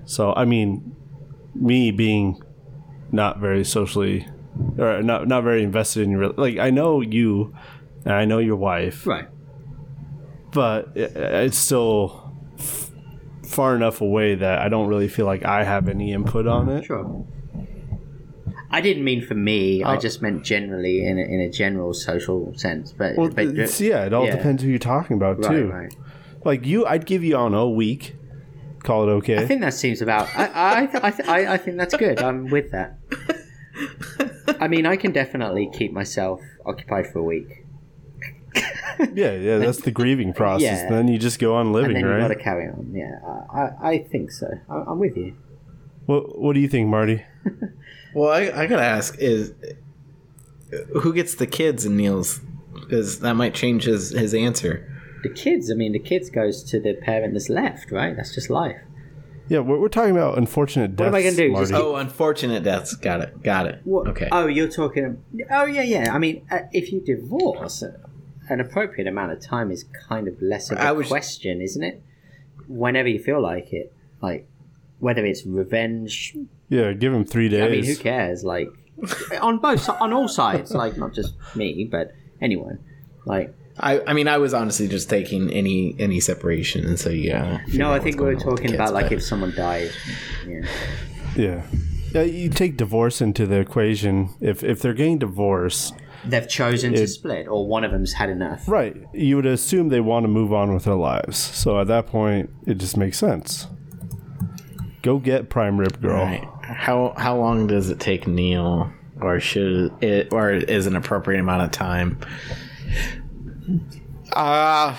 [0.06, 0.96] So I mean,
[1.56, 2.40] me being
[3.12, 4.28] not very socially
[4.78, 7.56] or not not very invested in your like I know you
[8.06, 9.28] and I know your wife, Right.
[10.54, 12.92] but it, it's still f-
[13.44, 16.86] far enough away that I don't really feel like I have any input on it.
[16.86, 17.26] Sure.
[18.72, 19.84] I didn't mean for me.
[19.84, 22.94] I Uh, just meant generally in a, in a general social sense.
[22.94, 24.36] But, Well, but yeah, it all yeah.
[24.36, 25.68] depends who you're talking about right, too.
[25.70, 25.94] right.
[26.44, 28.16] Like you, I'd give you on a week.
[28.84, 29.38] Call it okay.
[29.38, 30.28] I think that seems about.
[30.36, 32.20] I I, I, th- I I think that's good.
[32.20, 32.98] I'm with that.
[34.60, 37.66] I mean, I can definitely keep myself occupied for a week,
[39.14, 40.82] yeah, yeah, that's the grieving process.
[40.84, 40.90] Yeah.
[40.90, 42.92] Then you just go on and living, then you've got to carry on.
[42.94, 44.48] Yeah, I, I, I think so.
[44.70, 45.36] I, I'm with you.
[46.06, 47.24] What What do you think, Marty?
[48.14, 49.54] well, I, I gotta ask: is
[51.02, 52.40] who gets the kids in Neil's?
[52.74, 54.88] Because that might change his his answer.
[55.24, 55.70] The kids.
[55.72, 57.92] I mean, the kids goes to the parent that's left.
[57.92, 58.16] Right.
[58.16, 58.78] That's just life.
[59.50, 61.00] Yeah, we're, we're talking about unfortunate deaths.
[61.00, 61.52] What am I gonna do?
[61.52, 61.70] Marty.
[61.72, 62.96] Just Oh, unfortunate deaths.
[62.96, 63.44] Got it.
[63.44, 63.82] Got it.
[63.84, 64.08] What?
[64.08, 64.30] Okay.
[64.32, 65.22] Oh, you're talking.
[65.52, 66.14] Oh, yeah, yeah.
[66.16, 67.92] I mean, uh, if you divorce, uh,
[68.50, 71.84] an appropriate amount of time is kind of less of a I was- question, isn't
[71.84, 72.02] it?
[72.68, 74.48] Whenever you feel like it, like
[75.02, 76.36] whether it's revenge.
[76.70, 77.64] Yeah, give him three days.
[77.64, 78.44] I mean, who cares?
[78.46, 78.70] Like
[79.42, 80.72] on both, on all sides.
[80.72, 82.80] Like not just me, but anyone.
[83.26, 87.62] Like I, I mean, I was honestly just taking any any separation, and so yeah.
[87.74, 89.24] no, I think we were going on with the talking about kids, like but- if
[89.24, 89.96] someone dies.
[90.48, 90.62] Yeah.
[91.36, 91.62] Yeah.
[92.14, 94.30] Yeah, you take divorce into the equation.
[94.42, 95.94] If if they're getting divorced,
[96.26, 98.68] They've chosen to split, or one of them's had enough.
[98.68, 101.38] right, you would assume they want to move on with their lives.
[101.38, 103.68] So at that point, it just makes sense.
[105.02, 106.24] Go get prime rib girl.
[106.26, 106.48] Right.
[106.64, 111.64] How how long does it take Neil, or should it, or is an appropriate amount
[111.64, 112.20] of time?
[114.34, 114.96] Uh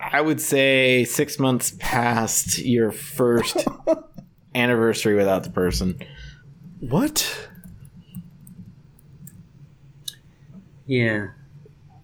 [0.00, 3.66] I would say six months past your first
[4.54, 5.98] anniversary without the person.
[6.80, 7.48] What?
[10.86, 11.28] Yeah.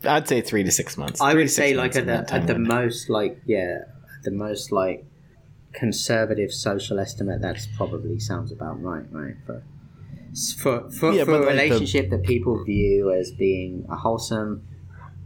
[0.04, 1.20] I'd say three to six months.
[1.20, 2.74] I Three would say like at the at the window.
[2.74, 3.78] most like yeah
[4.16, 5.04] at the most like
[5.72, 9.62] conservative social estimate that's probably sounds about right right for
[10.60, 14.62] for for, Yeah, for a like the- relationship that people view as being a wholesome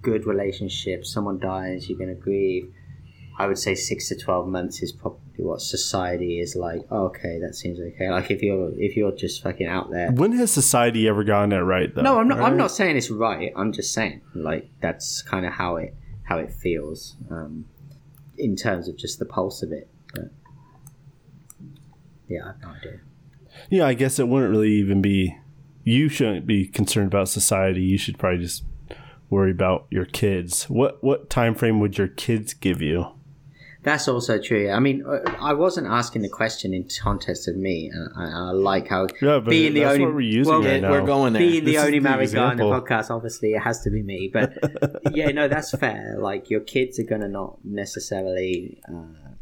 [0.02, 2.72] good relationship someone dies you're going to grieve
[3.38, 6.82] I would say six to twelve months is probably what society is like.
[6.90, 8.10] Oh, okay, that seems okay.
[8.10, 10.12] Like if you're if you're just fucking out there.
[10.12, 12.02] When has society ever gotten it right though?
[12.02, 12.40] No, I'm not.
[12.40, 13.50] I'm not saying it's right.
[13.56, 17.64] I'm just saying like that's kind of how it how it feels um,
[18.36, 19.88] in terms of just the pulse of it.
[22.28, 23.00] But yeah, I have no idea.
[23.70, 25.38] Yeah, I guess it wouldn't really even be.
[25.84, 27.82] You shouldn't be concerned about society.
[27.82, 28.64] You should probably just
[29.30, 30.64] worry about your kids.
[30.70, 33.06] What what time frame would your kids give you?
[33.82, 34.70] That's also true.
[34.70, 38.86] I mean, uh, I wasn't asking the question in context of me, I, I like
[38.86, 40.92] how Yeah, but being the only we're using well, right now.
[40.92, 41.42] we're going there.
[41.42, 43.90] being the This is only the married guy on the podcast, obviously it has to
[43.90, 44.30] be me.
[44.32, 44.56] But
[45.12, 46.16] yeah, no, that's fair.
[46.18, 49.32] Like your kids are gonna not necessarily uh,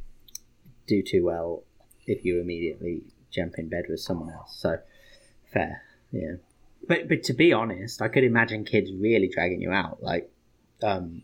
[0.87, 1.65] do too well
[2.11, 4.57] if you immediately jump in bed with someone else.
[4.57, 4.79] So
[5.53, 6.35] fair, yeah.
[6.87, 10.31] But but to be honest, I could imagine kids really dragging you out, like,
[10.83, 11.23] um,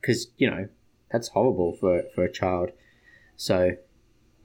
[0.00, 0.68] because you know
[1.10, 2.70] that's horrible for for a child.
[3.36, 3.76] So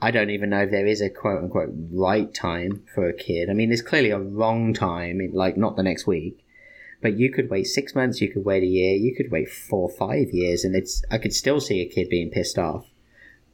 [0.02, 3.50] I don't even know if there is a quote unquote right time for a kid.
[3.50, 6.46] I mean, there's clearly a wrong time, like not the next week,
[7.02, 9.90] but you could wait six months, you could wait a year, you could wait four,
[9.90, 12.93] five years, and it's I could still see a kid being pissed off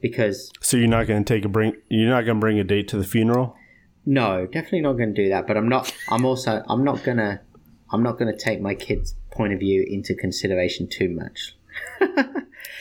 [0.00, 1.76] because So you're not going to take a bring.
[1.88, 3.56] You're not going to bring a date to the funeral.
[4.06, 5.46] No, definitely not going to do that.
[5.46, 5.94] But I'm not.
[6.08, 6.62] I'm also.
[6.68, 7.40] I'm not gonna.
[7.90, 11.56] I'm not going to take my kid's point of view into consideration too much.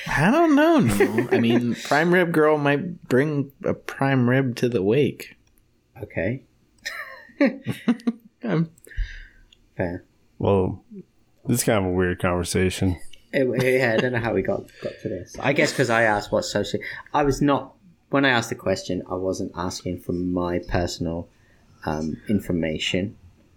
[0.07, 0.80] I don't know.
[0.80, 5.36] No, I mean, prime rib girl might bring a prime rib to the wake.
[6.01, 6.43] Okay,
[8.43, 8.70] Um,
[9.76, 10.05] fair.
[10.38, 10.84] Well,
[11.45, 12.97] this is kind of a weird conversation.
[13.32, 15.36] It, yeah, I don't know how we got got to this.
[15.39, 16.80] I guess because I asked what social.
[17.13, 17.73] I was not
[18.09, 19.03] when I asked the question.
[19.09, 21.30] I wasn't asking for my personal
[21.86, 23.15] um, information.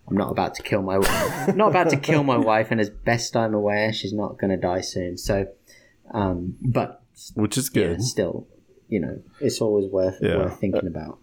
[0.09, 0.97] I'm not about to kill my
[1.55, 4.57] not about to kill my wife, and as best I'm aware, she's not going to
[4.57, 5.17] die soon.
[5.17, 5.47] So,
[6.13, 7.03] um, but
[7.35, 8.03] which is yeah, good.
[8.03, 8.47] still,
[8.89, 10.37] you know, it's always worth Yeah.
[10.37, 11.19] worth thinking about.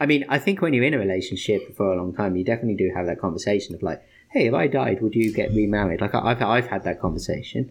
[0.00, 2.74] I mean, I think when you're in a relationship for a long time, you definitely
[2.76, 4.02] do have that conversation of like,
[4.32, 7.70] "Hey, if I died, would you get remarried?" Like I- I've I've had that conversation,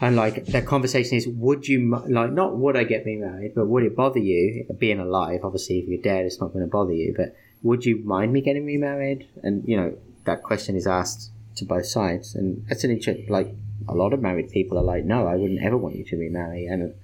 [0.00, 3.82] and like that conversation is, "Would you like not would I get remarried, but would
[3.82, 5.40] it bother you being alive?
[5.42, 8.40] Obviously, if you're dead, it's not going to bother you, but would you mind me
[8.40, 9.94] getting remarried?" And you know,
[10.24, 13.26] that question is asked to both sides, and that's an interesting.
[13.28, 13.54] Like
[13.88, 16.66] a lot of married people are like, "No, I wouldn't ever want you to remarry,"
[16.66, 16.94] and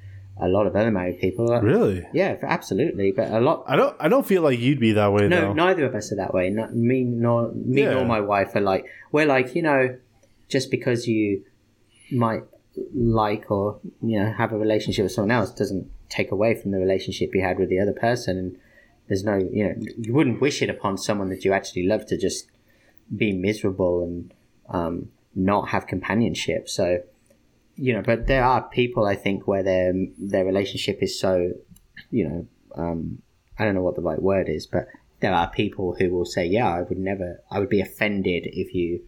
[0.40, 2.06] a lot of other married people are, Really?
[2.12, 3.12] yeah, absolutely.
[3.12, 3.96] But a lot, I don't.
[4.00, 5.52] I don't feel like you'd be that way no, though.
[5.52, 6.50] neither of us are that way.
[6.50, 7.94] Not me nor me Yeah.
[7.94, 9.96] nor my wife are like we're like you know,
[10.48, 11.44] just because you
[12.10, 12.42] might
[12.94, 16.78] like or you know have a relationship with someone else doesn't take away from the
[16.78, 18.38] relationship you had with the other person.
[18.38, 18.56] And
[19.08, 22.16] there's no you know you wouldn't wish it upon someone that you actually love to
[22.16, 22.48] just
[23.14, 24.32] be miserable and
[24.70, 26.68] um, not have companionship.
[26.68, 27.02] So
[27.76, 31.52] you know, but there are people I think where their their relationship is so
[32.10, 33.22] you know um,
[33.58, 34.86] I don't know what the right word is, but
[35.20, 38.74] there are people who will say, "Yeah, I would never, I would be offended if
[38.74, 39.02] you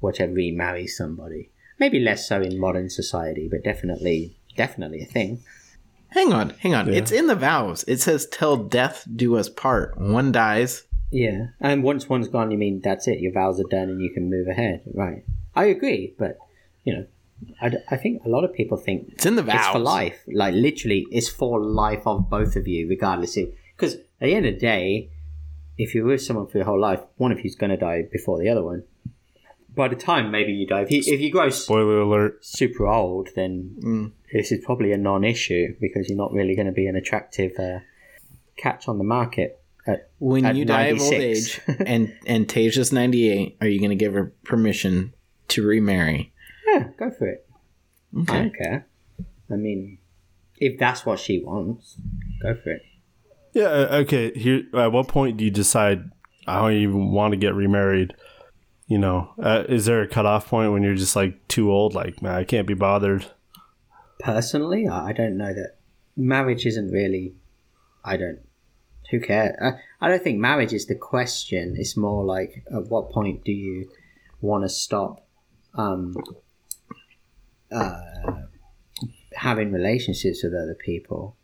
[0.00, 5.42] were to remarry somebody." Maybe less so in modern society, but definitely, definitely a thing.
[6.08, 6.88] hang on, hang on.
[6.88, 6.94] Yeah.
[6.98, 7.84] It's in the vows.
[7.86, 10.84] It says, "Till death do us part." One dies.
[11.10, 13.20] Yeah, and once one's gone, you mean that's it.
[13.20, 14.82] Your vows are done, and you can move ahead.
[14.92, 15.24] Right?
[15.54, 16.38] I agree, but
[16.84, 17.06] you know,
[17.60, 19.56] I, d- I think a lot of people think It's in the vows.
[19.56, 20.18] it's for life.
[20.32, 23.36] Like literally, it's for life of both of you, regardless.
[23.76, 25.10] Because at the end of the day,
[25.76, 28.38] if you're with someone for your whole life, one of you's going to die before
[28.40, 28.82] the other one.
[29.74, 32.44] By the time maybe you die, if you, if you grow Spoiler alert.
[32.44, 34.12] super old, then Mm.
[34.32, 37.78] this is probably a non-issue because you're not really going to be an attractive uh,
[38.56, 39.62] catch on the market.
[39.86, 43.78] At, When At you die of old age, and and Tasia's ninety eight, are you
[43.78, 45.14] going to give her permission
[45.48, 46.32] to remarry?
[46.78, 47.46] Yeah, go for it.
[48.16, 48.86] I don't care.
[49.50, 49.98] I mean,
[50.58, 51.96] if that's what she wants,
[52.42, 52.82] go for it.
[53.52, 53.64] Yeah.
[53.64, 54.32] uh, Okay.
[54.32, 54.62] Here.
[54.74, 56.10] At what point do you decide
[56.46, 58.14] I don't even want to get remarried?
[58.86, 61.94] You know, uh, is there a cutoff point when you're just like too old?
[61.94, 63.26] Like, man, I can't be bothered.
[64.20, 65.76] personally i I don't know that
[66.16, 67.34] marriage isn't really
[68.04, 68.40] i don't
[69.10, 69.70] who cares I,
[70.00, 73.88] I don't think marriage is the question it's more like at what point do you
[74.40, 75.24] want to stop
[75.74, 76.16] um
[77.70, 78.00] uh
[79.34, 81.36] having relationships with other people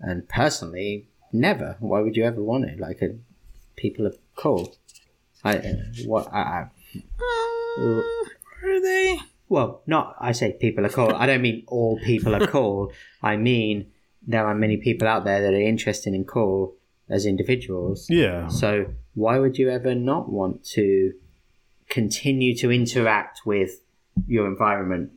[0.00, 3.14] and personally never why would you ever want it like a,
[3.76, 4.76] people are cool
[5.44, 5.74] i uh,
[6.06, 6.66] what i, I
[7.78, 9.18] Are they?
[9.48, 11.14] well, not I say people are cool.
[11.14, 12.92] I don't mean all people are cool.
[13.22, 13.90] I mean
[14.26, 16.74] there are many people out there that are interested in cool
[17.08, 18.06] as individuals.
[18.08, 18.48] Yeah.
[18.48, 21.12] So why would you ever not want to
[21.88, 23.80] continue to interact with
[24.26, 25.10] your environment?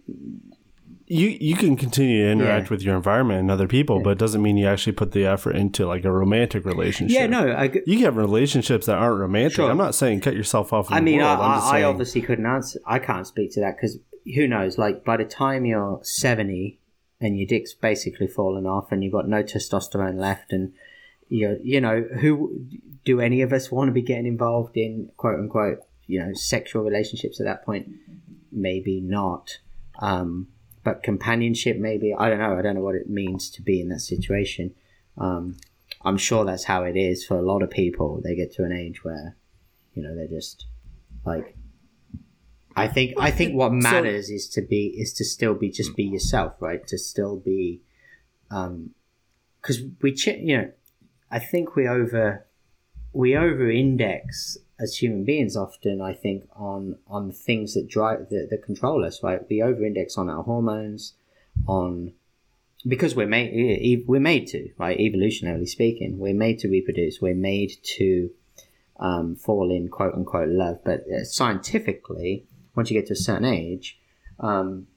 [1.12, 2.70] You you can continue to interact Yeah.
[2.70, 5.56] with your environment and other people, but it doesn't mean you actually put the effort
[5.56, 7.16] into like a romantic relationship.
[7.20, 9.54] Yeah, no, I, You can have relationships that aren't romantic.
[9.56, 9.72] Sure.
[9.72, 10.88] I'm not saying cut yourself off.
[10.88, 11.40] From I mean, I, world.
[11.40, 12.80] I'm just I, I obviously couldn't answer.
[12.86, 13.98] I can't speak to that because
[14.36, 14.78] who knows?
[14.78, 16.80] Like by the time you're seventy
[17.20, 20.74] and your dick's basically fallen off and you've got no testosterone left, and
[21.28, 22.68] you you know who
[23.04, 26.84] do any of us want to be getting involved in quote unquote you know sexual
[26.84, 27.90] relationships at that point?
[28.52, 29.60] Maybe not.
[30.00, 30.48] Um,
[30.84, 32.58] but companionship, maybe I don't know.
[32.58, 34.74] I don't know what it means to be in that situation.
[35.18, 35.58] Um,
[36.04, 38.22] I'm sure that's how it is for a lot of people.
[38.24, 39.36] They get to an age where,
[39.94, 40.66] you know, they're just
[41.26, 41.56] like.
[42.76, 46.04] I think I think what matters is to be is to still be just be
[46.04, 46.86] yourself, right?
[46.88, 47.82] To still be,
[48.50, 48.92] um,
[49.62, 50.72] because we ch- you know,
[51.30, 52.46] I think we over
[53.12, 56.02] we over index as human beings often.
[56.02, 59.42] I think on on things that drive that, that control us, right?
[59.50, 61.14] We over index on our hormones,
[61.68, 62.14] on
[62.88, 67.74] because we're made we're made to right evolutionarily speaking we're made to reproduce we're made
[67.84, 68.30] to
[69.00, 73.46] um, fall in quote unquote love but uh, scientifically once you get to a certain
[73.46, 74.00] age
[74.40, 74.88] um,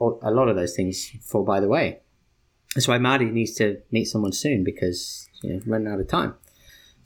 [0.00, 1.98] a lot of those things fall by the way
[2.74, 6.34] that's why Marty needs to meet someone soon because you know running out of time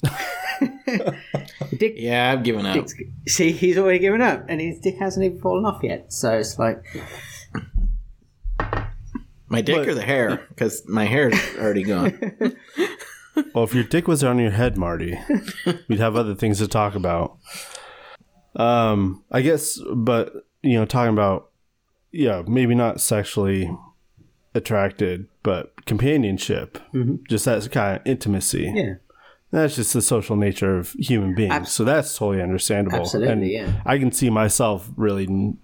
[1.78, 2.74] Dick, Yeah, I've given up.
[2.74, 2.94] Dick's,
[3.28, 6.12] see, he's already given up, and his dick hasn't even fallen off yet.
[6.12, 6.82] So it's like,
[9.50, 10.44] My dick But- or the hair?
[10.48, 12.18] Because my hair's already gone.
[13.54, 15.16] Well, if your dick was on your head, Marty,
[15.86, 17.38] we'd have other things to talk about.
[18.56, 21.50] Um, I guess, but you know, talking about
[22.10, 23.70] yeah, maybe not sexually
[24.56, 26.78] attracted, but companionship,
[27.28, 28.72] just that kind of intimacy.
[28.74, 28.94] yeah,
[29.50, 31.52] That's just the social nature of human beings.
[31.52, 32.98] Abs- so that's totally understandable.
[33.00, 33.82] Absolutely, And yeah.
[33.86, 35.58] I can see myself really n-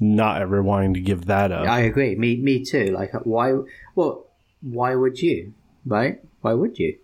[0.00, 1.66] not ever wanting to give that up.
[1.66, 2.16] I agree.
[2.16, 2.86] Me, me too.
[2.86, 3.54] Like, why?
[3.94, 4.26] Well,
[4.62, 5.54] why would you?
[5.86, 6.20] Right?
[6.40, 6.98] Why would you?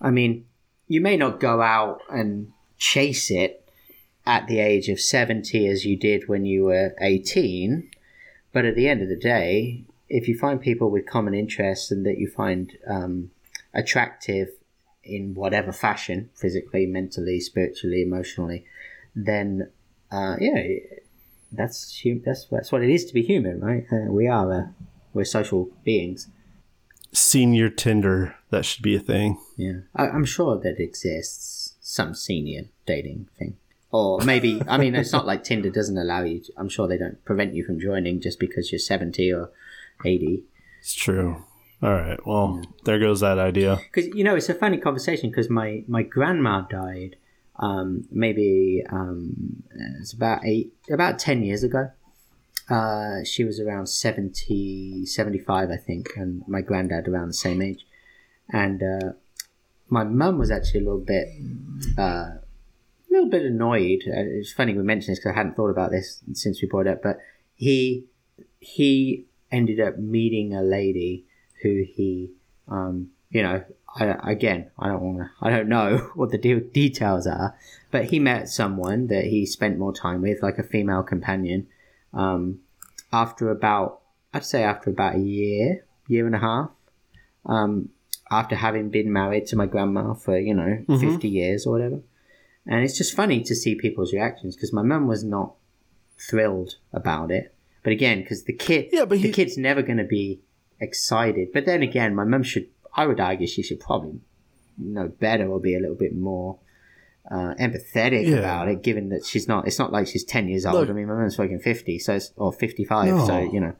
[0.00, 0.46] I mean,
[0.88, 3.62] you may not go out and chase it
[4.24, 7.90] at the age of seventy as you did when you were eighteen,
[8.52, 12.06] but at the end of the day, if you find people with common interests and
[12.06, 13.30] that you find um,
[13.74, 14.48] attractive
[15.06, 18.64] in whatever fashion, physically, mentally, spiritually, emotionally,
[19.14, 19.70] then
[20.10, 20.62] uh, yeah,
[21.52, 23.86] that's that's that's what it is to be human, right?
[23.90, 24.66] Uh, we are uh,
[25.12, 26.28] we're social beings.
[27.12, 29.38] Senior Tinder, that should be a thing.
[29.56, 33.56] Yeah, I, I'm sure that exists some senior dating thing,
[33.90, 36.40] or maybe I mean it's not like Tinder doesn't allow you.
[36.40, 39.50] To, I'm sure they don't prevent you from joining just because you're 70 or
[40.04, 40.44] 80.
[40.80, 41.44] It's true.
[41.82, 42.18] All right.
[42.26, 43.78] Well, there goes that idea.
[43.92, 47.16] Because you know it's a funny conversation because my my grandma died.
[47.58, 49.62] Um, maybe um,
[50.00, 51.90] it's about eight, about ten years ago.
[52.68, 57.86] Uh, she was around 70, 75, I think, and my granddad around the same age.
[58.52, 59.12] And uh,
[59.88, 61.28] my mum was actually a little bit,
[61.96, 62.40] uh, a
[63.08, 64.02] little bit annoyed.
[64.08, 66.88] Uh, it's funny we mentioned this because I hadn't thought about this since we brought
[66.88, 67.02] it up.
[67.02, 67.18] But
[67.54, 68.06] he
[68.58, 71.25] he ended up meeting a lady
[71.66, 72.30] who he,
[72.68, 73.64] um, you know,
[73.98, 77.56] I, again, I don't want to, I don't know what the de- details are,
[77.90, 81.66] but he met someone that he spent more time with, like a female companion.
[82.12, 82.60] Um,
[83.12, 84.00] after about,
[84.34, 86.70] I'd say after about a year, year and a half,
[87.44, 87.90] um,
[88.30, 91.00] after having been married to my grandma for you know Mhm.
[91.00, 92.00] 50 years or whatever
[92.66, 95.54] and it's just funny to see people's reactions because my mum was not
[96.18, 97.54] thrilled about it
[97.84, 100.40] but again because the kid Yeah, but the kid's never going to be
[100.80, 104.20] excited but then again my mum should i would argue she should probably
[104.78, 106.58] know better or be a little bit more
[107.30, 108.36] uh, empathetic Yeah.
[108.36, 110.92] about it given that she's not it's not like she's 10 years old Look- i
[110.92, 113.72] mean my mum's fucking 50 so it's, or 55 so you know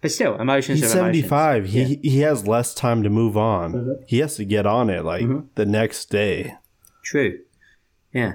[0.00, 1.28] but still emotions He's are emotions.
[1.28, 1.64] 75.
[1.66, 1.96] He Yeah.
[2.02, 3.72] he has less time to move on.
[3.72, 3.94] Mhm.
[4.06, 5.46] He has to get on it like Mhm.
[5.56, 6.54] the next day.
[7.02, 7.40] True.
[8.12, 8.34] Yeah.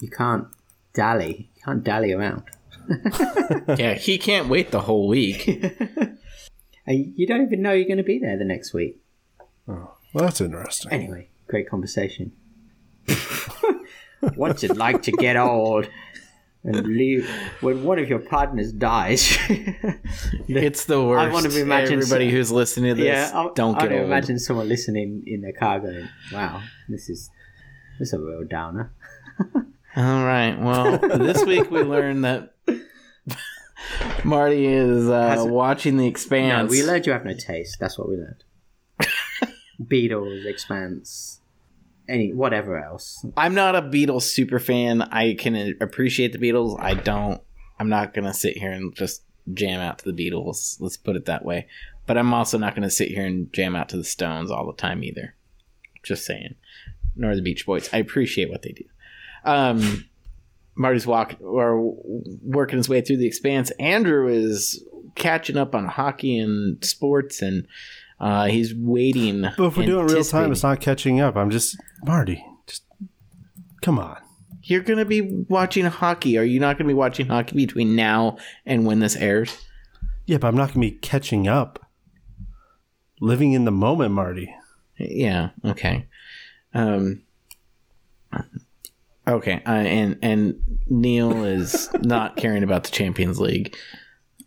[0.00, 0.46] You can't
[0.94, 1.50] dally.
[1.56, 2.44] You can't dally around.
[3.76, 5.48] yeah, he can't wait the whole week.
[6.86, 9.00] And you don't even know you're going to be there the next week.
[9.68, 10.92] Oh, well, that's interesting.
[10.92, 12.32] Anyway, great conversation.
[14.34, 15.88] What's it like to get old
[16.64, 17.28] and leave
[17.60, 19.36] when one of your partners dies?
[20.48, 21.28] It's the worst.
[21.28, 23.06] I want to imagine everybody some- who's listening to this.
[23.06, 24.06] yeah, I, don't I get don't old.
[24.06, 27.30] imagine someone listening in their car going, "Wow, this is
[27.98, 28.92] this is a real downer."
[29.96, 30.56] All right.
[30.58, 32.54] Well, this week we learned that
[34.24, 36.70] Marty is uh, watching The No, Expanse.
[36.70, 37.78] we learned you have no taste.
[37.78, 38.44] That's what we learned.
[39.82, 41.40] Beatles, Expanse,
[42.08, 43.24] any whatever else.
[43.36, 45.02] I'm not a Beatles super fan.
[45.02, 46.80] I can appreciate the Beatles.
[46.80, 47.40] I don't.
[47.78, 49.22] I'm not gonna sit here and just
[49.52, 50.78] jam out to the Beatles.
[50.80, 51.66] Let's put it that way.
[52.06, 54.72] But I'm also not gonna sit here and jam out to the Stones all the
[54.72, 55.34] time either.
[56.02, 56.54] Just saying.
[57.14, 57.88] Nor the Beach Boys.
[57.92, 58.84] I appreciate what they do.
[59.44, 60.06] Um,
[60.76, 61.94] Marty's walk or
[62.42, 63.70] working his way through the Expanse.
[63.72, 64.82] Andrew is
[65.14, 67.66] catching up on hockey and sports, and
[68.20, 69.42] uh, he's waiting.
[69.42, 71.36] But if we're doing real time, it's not catching up.
[71.36, 72.44] I'm just Marty.
[72.66, 72.84] Just
[73.82, 74.18] come on.
[74.62, 76.36] You're going to be watching hockey.
[76.38, 79.56] Are you not going to be watching hockey between now and when this airs?
[80.26, 81.78] Yeah, but I'm not gonna be catching up.
[83.20, 84.52] Living in the moment, Marty.
[84.98, 85.50] Yeah.
[85.64, 86.06] Okay.
[86.74, 87.22] Um.
[89.28, 89.60] Okay.
[89.66, 93.76] Uh, and and Neil is not caring about the Champions League.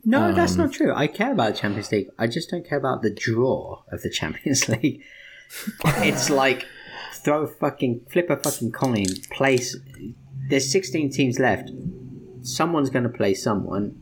[0.05, 0.93] No, that's Um, not true.
[0.95, 2.07] I care about the Champions League.
[2.17, 5.01] I just don't care about the draw of the Champions League.
[5.84, 6.65] it's like
[7.13, 9.75] throw a fucking flip a fucking coin, place.
[10.49, 11.69] There's 16 teams left.
[12.41, 13.99] Someone's going to play someone.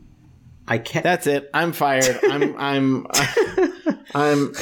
[0.68, 1.02] I care.
[1.02, 1.50] That's it.
[1.52, 2.18] I'm fired.
[2.30, 3.06] I'm I'm
[4.14, 4.52] I'm.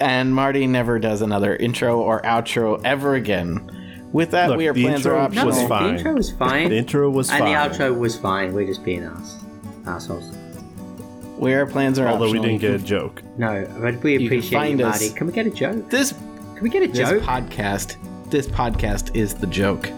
[0.00, 3.68] And Marty never does another intro or outro ever again.
[4.12, 5.46] With that, Look, we are the plans are intro optional.
[5.46, 5.94] was the fine.
[5.96, 6.68] intro was fine.
[6.70, 7.54] The intro was and fine.
[7.54, 8.52] And the outro was fine.
[8.54, 9.36] We're just being us.
[9.86, 10.34] Assholes.
[11.38, 13.22] We are plans are Although we didn't get a joke.
[13.36, 15.88] No, but we can appreciate find you, us- Can we get a joke?
[15.90, 17.22] this Can we get a this joke?
[17.22, 17.96] podcast
[18.30, 19.88] this podcast is the joke.